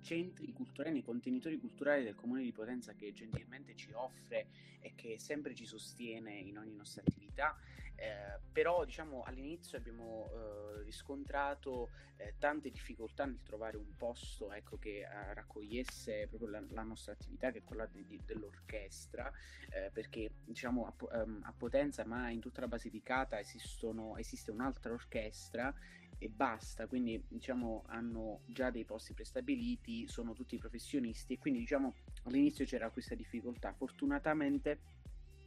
[0.00, 4.48] centri culturali, nei contenitori culturali del Comune di Potenza che gentilmente ci offre
[4.80, 7.56] e che sempre ci sostiene in ogni nostra attività.
[8.00, 14.78] Eh, però diciamo all'inizio abbiamo eh, riscontrato eh, tante difficoltà nel trovare un posto ecco,
[14.78, 19.30] che eh, raccogliesse proprio la, la nostra attività che è quella di- di- dell'orchestra
[19.68, 24.94] eh, perché diciamo a, ehm, a Potenza ma in tutta la Basilicata esistono, esiste un'altra
[24.94, 25.70] orchestra
[26.16, 31.94] e basta, quindi diciamo hanno già dei posti prestabiliti, sono tutti professionisti e quindi diciamo
[32.24, 33.74] all'inizio c'era questa difficoltà.
[33.74, 34.80] Fortunatamente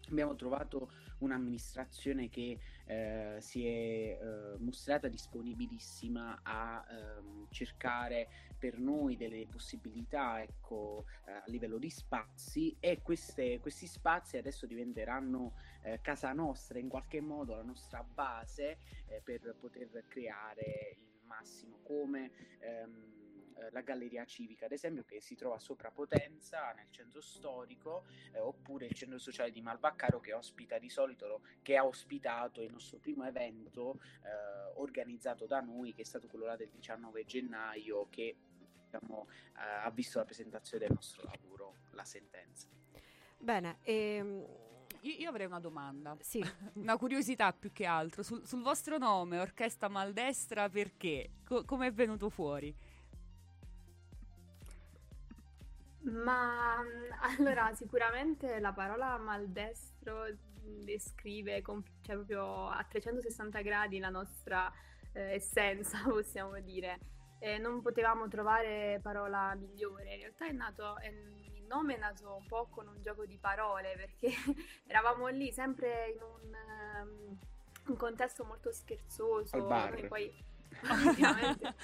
[0.09, 8.27] abbiamo trovato un'amministrazione che eh, si è eh, mostrata disponibilissima a ehm, cercare
[8.57, 14.65] per noi delle possibilità ecco, eh, a livello di spazi e queste- questi spazi adesso
[14.65, 18.77] diventeranno eh, casa nostra in qualche modo, la nostra base
[19.07, 21.79] eh, per poter creare il massimo.
[21.83, 23.22] Come ehm,
[23.57, 28.39] eh, la Galleria Civica, ad esempio, che si trova sopra Potenza, nel centro storico, eh,
[28.39, 32.97] oppure il centro sociale di Malbaccaro che ospita di solito, che ha ospitato il nostro
[32.97, 38.35] primo evento eh, organizzato da noi, che è stato quello là del 19 gennaio, che
[38.83, 39.27] diciamo,
[39.57, 42.67] eh, ha visto la presentazione del nostro lavoro, la sentenza.
[43.37, 44.45] Bene, ehm,
[45.01, 46.15] Io, io avrei una domanda.
[46.21, 46.41] Sì.
[46.75, 48.23] una curiosità più che altro.
[48.23, 51.31] Sul, sul vostro nome, Orchestra Maldestra, perché?
[51.43, 52.73] Co- come è venuto fuori?
[56.03, 60.25] Ma mm, allora sicuramente la parola maldestro
[60.83, 64.71] descrive com- cioè, proprio a 360 gradi la nostra
[65.13, 66.99] eh, essenza, possiamo dire.
[67.39, 70.13] E non potevamo trovare parola migliore.
[70.13, 73.37] In realtà è nato, è- il nome è nato un po' con un gioco di
[73.37, 74.31] parole perché
[74.87, 77.37] eravamo lì sempre in un, ehm,
[77.87, 79.55] un contesto molto scherzoso.
[79.55, 80.07] Al bar.
[80.07, 80.33] Poi
[80.89, 81.75] ovviamente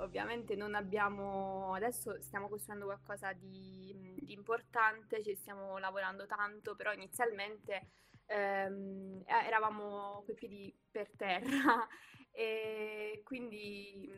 [0.00, 6.92] Ovviamente non abbiamo, adesso stiamo costruendo qualcosa di, di importante, ci stiamo lavorando tanto, però
[6.92, 7.88] inizialmente
[8.26, 11.86] ehm, eh, eravamo coi piedi per terra
[12.32, 14.10] e quindi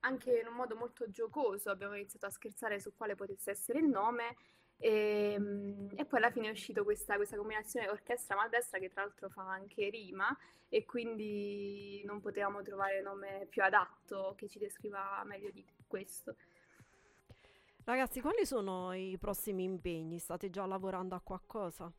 [0.00, 3.88] anche in un modo molto giocoso abbiamo iniziato a scherzare su quale potesse essere il
[3.88, 4.36] nome
[4.78, 9.02] e, mh, e poi alla fine è uscita questa, questa combinazione orchestra maldestra che tra
[9.02, 10.36] l'altro fa anche rima
[10.68, 16.36] e quindi non potevamo trovare nome più adatto che ci descriva meglio di questo.
[17.84, 20.18] ragazzi, quali sono i prossimi impegni?
[20.18, 21.92] State già lavorando a qualcosa?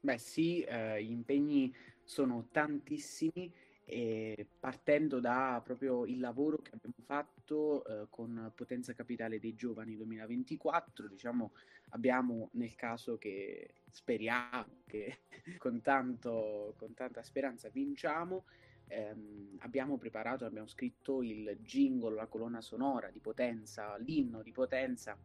[0.00, 3.50] Beh sì, eh, gli impegni sono tantissimi
[3.86, 9.94] e partendo da proprio il lavoro che abbiamo fatto eh, con Potenza Capitale dei Giovani
[9.96, 11.52] 2024, diciamo
[11.90, 15.18] abbiamo nel caso che speriamo che
[15.58, 18.44] con, tanto, con tanta speranza vinciamo,
[18.88, 25.16] ehm, abbiamo preparato, abbiamo scritto il jingle, la colonna sonora di Potenza, l'inno di Potenza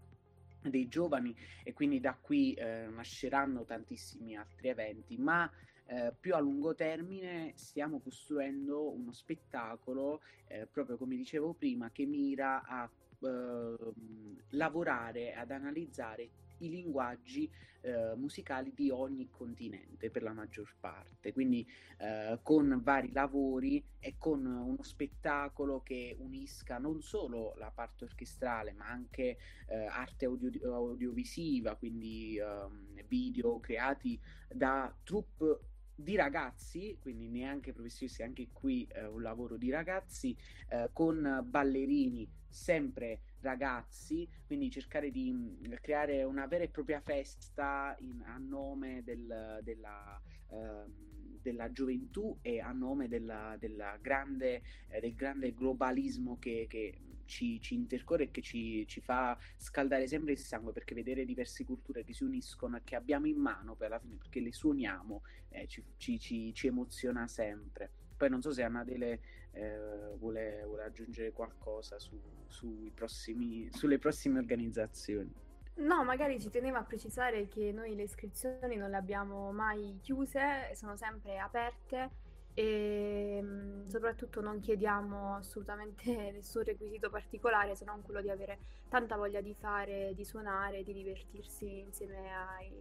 [0.61, 1.33] dei giovani
[1.63, 5.49] e quindi da qui eh, nasceranno tantissimi altri eventi, ma
[5.89, 12.05] eh, più a lungo termine stiamo costruendo uno spettacolo, eh, proprio come dicevo prima, che
[12.05, 12.89] mira a
[13.21, 16.29] ehm, lavorare, ad analizzare
[16.59, 17.49] i linguaggi
[17.81, 21.65] eh, musicali di ogni continente per la maggior parte, quindi
[21.97, 28.73] eh, con vari lavori e con uno spettacolo che unisca non solo la parte orchestrale
[28.73, 29.37] ma anche
[29.67, 35.68] eh, arte audio- audiovisiva, quindi ehm, video creati da troupe
[36.01, 40.35] di ragazzi, quindi neanche professionisti, anche qui eh, un lavoro di ragazzi,
[40.69, 47.95] eh, con ballerini sempre ragazzi, quindi cercare di mh, creare una vera e propria festa
[47.99, 54.99] in- a nome del- della, ehm, della gioventù e a nome della, della grande, eh,
[54.99, 60.33] del grande globalismo che, che ci, ci intercorre e che ci, ci, fa scaldare sempre
[60.33, 63.87] il sangue perché vedere diverse culture che si uniscono e che abbiamo in mano per
[63.87, 67.89] alla fine perché le suoniamo eh, ci, ci, emoziona sempre.
[68.17, 69.77] Poi non so se Anadele eh,
[70.17, 75.31] vuole, vuole, aggiungere qualcosa su, prossimi, sulle prossime organizzazioni.
[75.75, 80.73] No, magari ci tenevo a precisare che noi le iscrizioni non le abbiamo mai chiuse,
[80.75, 82.27] sono sempre aperte
[82.59, 88.59] e mm, soprattutto non chiediamo assolutamente nessun requisito particolare se non quello di avere
[88.89, 92.73] tanta voglia di fare, di suonare, di divertirsi insieme ai,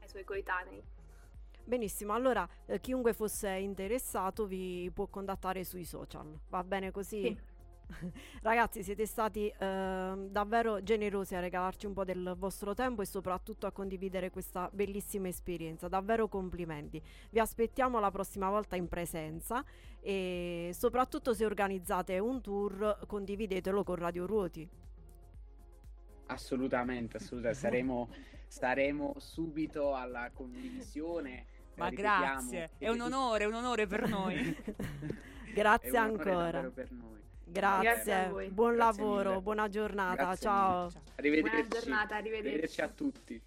[0.00, 0.82] ai suoi coetanei.
[1.64, 7.22] Benissimo, allora eh, chiunque fosse interessato vi può contattare sui social, va bene così?
[7.22, 7.38] Sì.
[8.42, 13.66] Ragazzi, siete stati eh, davvero generosi a regalarci un po' del vostro tempo e soprattutto
[13.66, 15.88] a condividere questa bellissima esperienza.
[15.88, 17.02] Davvero complimenti.
[17.30, 19.64] Vi aspettiamo la prossima volta in presenza
[20.00, 24.68] e soprattutto se organizzate un tour condividetelo con Radio Ruoti.
[26.26, 27.60] Assolutamente, assolutamente.
[27.60, 28.08] Saremo,
[28.46, 31.46] saremo subito alla condivisione.
[31.76, 34.54] Ma grazie, è un onore, un onore per noi.
[35.54, 36.70] grazie onore ancora.
[36.70, 37.21] Per noi.
[37.52, 39.42] Grazie, Grazie buon Grazie lavoro, mille.
[39.42, 40.90] buona giornata, Grazie ciao.
[40.90, 41.02] ciao.
[41.16, 41.50] Arrivederci.
[41.50, 42.48] Buona giornata, arrivederci.
[42.48, 43.42] arrivederci a tutti.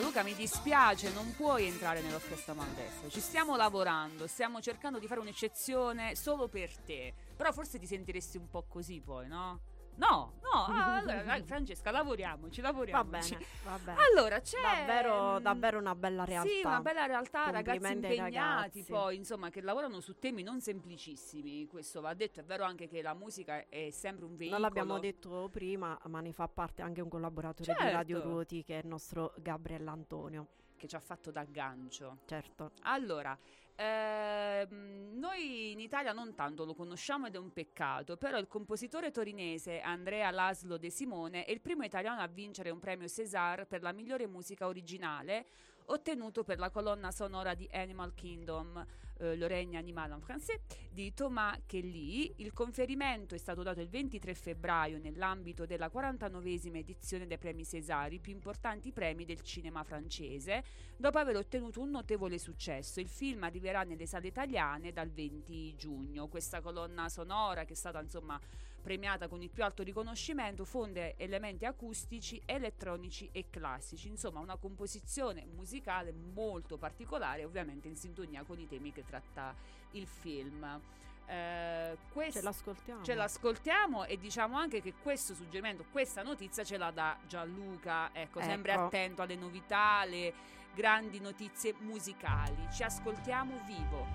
[0.00, 3.08] Luca mi dispiace, non puoi entrare nell'orchestra Mandesto.
[3.10, 7.12] Ci stiamo lavorando, stiamo cercando di fare un'eccezione solo per te.
[7.36, 9.60] Però forse ti sentiresti un po' così poi, no?
[9.96, 13.02] No, ah, allora Francesca, lavoriamoci, lavoriamo.
[13.02, 13.98] Va bene, va bene.
[14.10, 16.48] Allora, c'è Davvero, mm, davvero una bella realtà.
[16.48, 18.84] Sì, una bella realtà, ragazzi impegnati ragazzi.
[18.84, 23.02] poi, insomma, che lavorano su temi non semplicissimi, questo va detto, è vero anche che
[23.02, 24.60] la musica è sempre un veicolo.
[24.60, 27.84] Non l'abbiamo detto prima, ma ne fa parte anche un collaboratore Certo.
[27.84, 30.46] di Radio Ruoti che è il nostro Gabriele Antonio.
[30.76, 32.18] Che ci ha fatto da gancio.
[32.24, 32.72] Certo.
[32.82, 33.38] Allora,
[33.76, 39.10] ehm, noi in Italia non tanto lo conosciamo ed è un peccato, però il compositore
[39.10, 43.82] torinese Andrea Laszlo De Simone è il primo italiano a vincere un premio César per
[43.82, 45.46] la migliore musica originale
[45.86, 48.84] ottenuto per la colonna sonora di Animal Kingdom,
[49.20, 50.60] eh, Le Règne Animal en français,
[50.90, 52.32] di Thomas Kelly.
[52.36, 58.12] Il conferimento è stato dato il 23 febbraio nell'ambito della 49esima edizione dei premi César,
[58.12, 60.64] i più importanti premi del cinema francese,
[60.96, 63.00] dopo aver ottenuto un notevole successo.
[63.00, 66.28] Il film arriverà nelle sale italiane dal 20 giugno.
[66.28, 68.40] Questa colonna sonora che è stata insomma
[68.80, 75.46] premiata con il più alto riconoscimento, fonde elementi acustici, elettronici e classici, insomma una composizione
[75.54, 79.54] musicale molto particolare, ovviamente in sintonia con i temi che tratta
[79.92, 80.80] il film.
[81.26, 83.04] Eh, quest- Ce l'ascoltiamo.
[83.04, 88.40] ce l'ascoltiamo e diciamo anche che questo suggerimento, questa notizia ce la dà Gianluca, ecco,
[88.40, 88.82] sempre Ecco.
[88.86, 90.34] attento alle novità, alle
[90.74, 92.66] grandi notizie musicali.
[92.72, 94.06] Ci ascoltiamo vivo,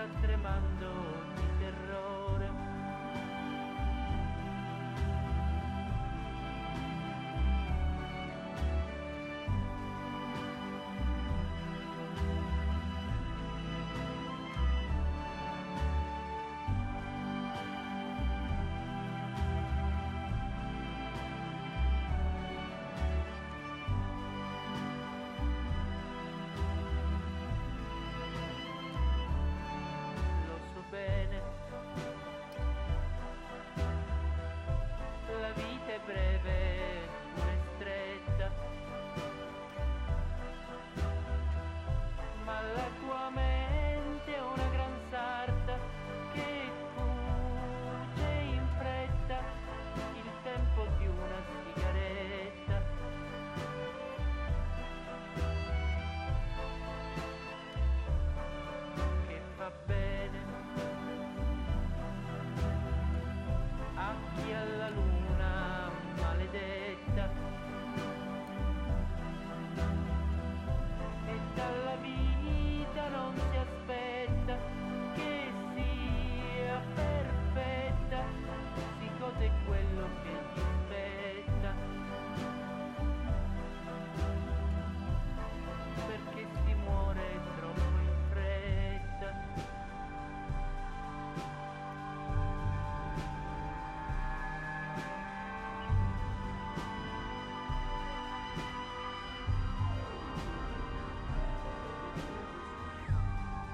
[0.00, 1.19] che sta tremando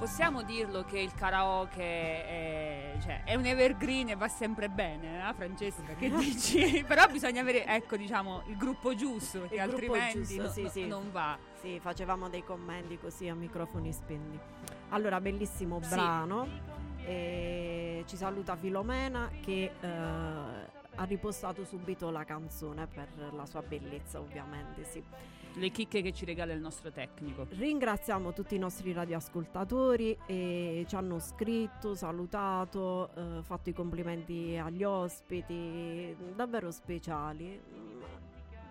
[0.07, 5.35] Possiamo dirlo che il karaoke è, cioè, è un evergreen e va sempre bene, eh,
[5.35, 5.95] Francesca?
[5.99, 6.85] Che dici?
[6.87, 10.69] Però bisogna avere, ecco, diciamo, il gruppo giusto, perché Il altrimenti giusto, no- sì, no-
[10.69, 10.87] sì.
[10.87, 11.37] non va.
[11.61, 14.39] Sì, facevamo dei commenti così a microfoni spenti.
[14.91, 15.89] Allora, bellissimo Sì.
[15.89, 16.47] brano.
[17.05, 19.89] E ci saluta Filomena che eh,
[20.97, 25.03] ha ripostato subito la canzone per la sua bellezza, ovviamente, sì.
[25.59, 27.47] Le chicche che ci regala il nostro tecnico.
[27.49, 34.85] Ringraziamo tutti i nostri radioascoltatori e ci hanno scritto, salutato, eh, fatto i complimenti agli
[34.85, 37.59] ospiti, davvero speciali.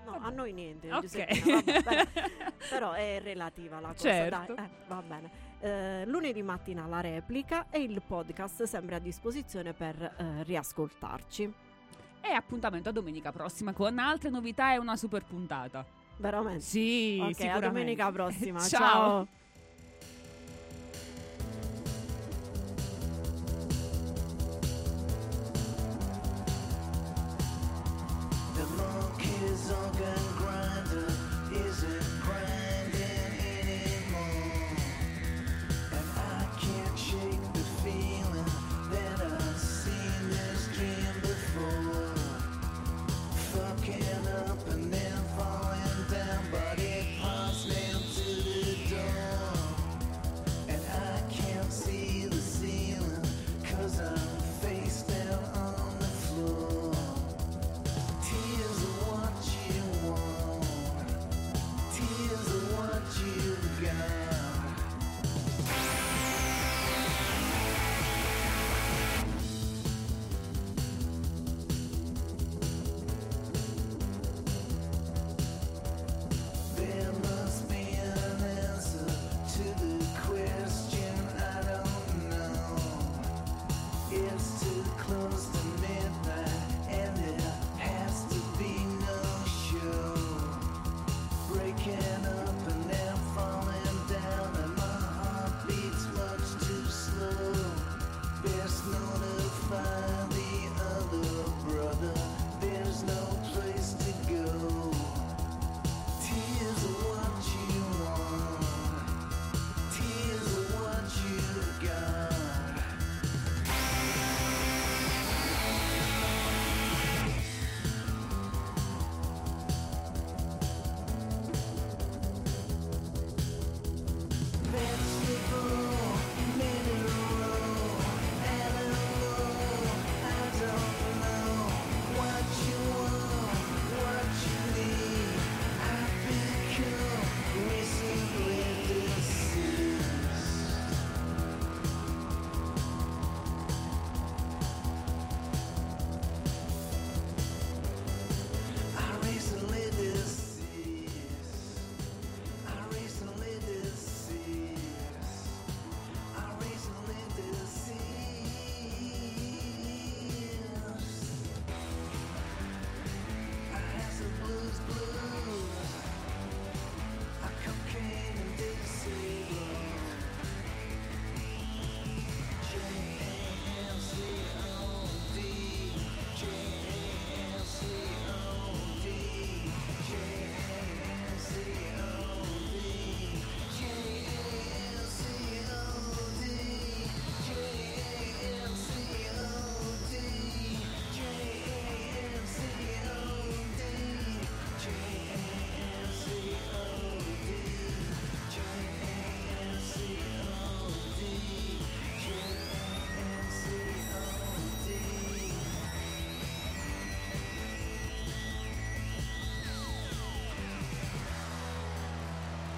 [0.05, 1.01] No, a noi niente, Ok.
[1.01, 2.03] Giuseppina, vabbè, però,
[2.69, 4.01] però è relativa la cosa.
[4.01, 4.53] Certo.
[4.53, 5.31] Dai, eh, va bene.
[5.59, 11.51] Eh, lunedì mattina la replica e il podcast sempre a disposizione per eh, riascoltarci.
[12.27, 15.85] E appuntamento a domenica prossima con altre novità e una super puntata.
[16.17, 16.61] Veramente?
[16.61, 17.67] Sì, Ok, a sicuramente.
[17.67, 18.59] domenica prossima.
[18.65, 18.79] Ciao.
[18.79, 19.27] Ciao.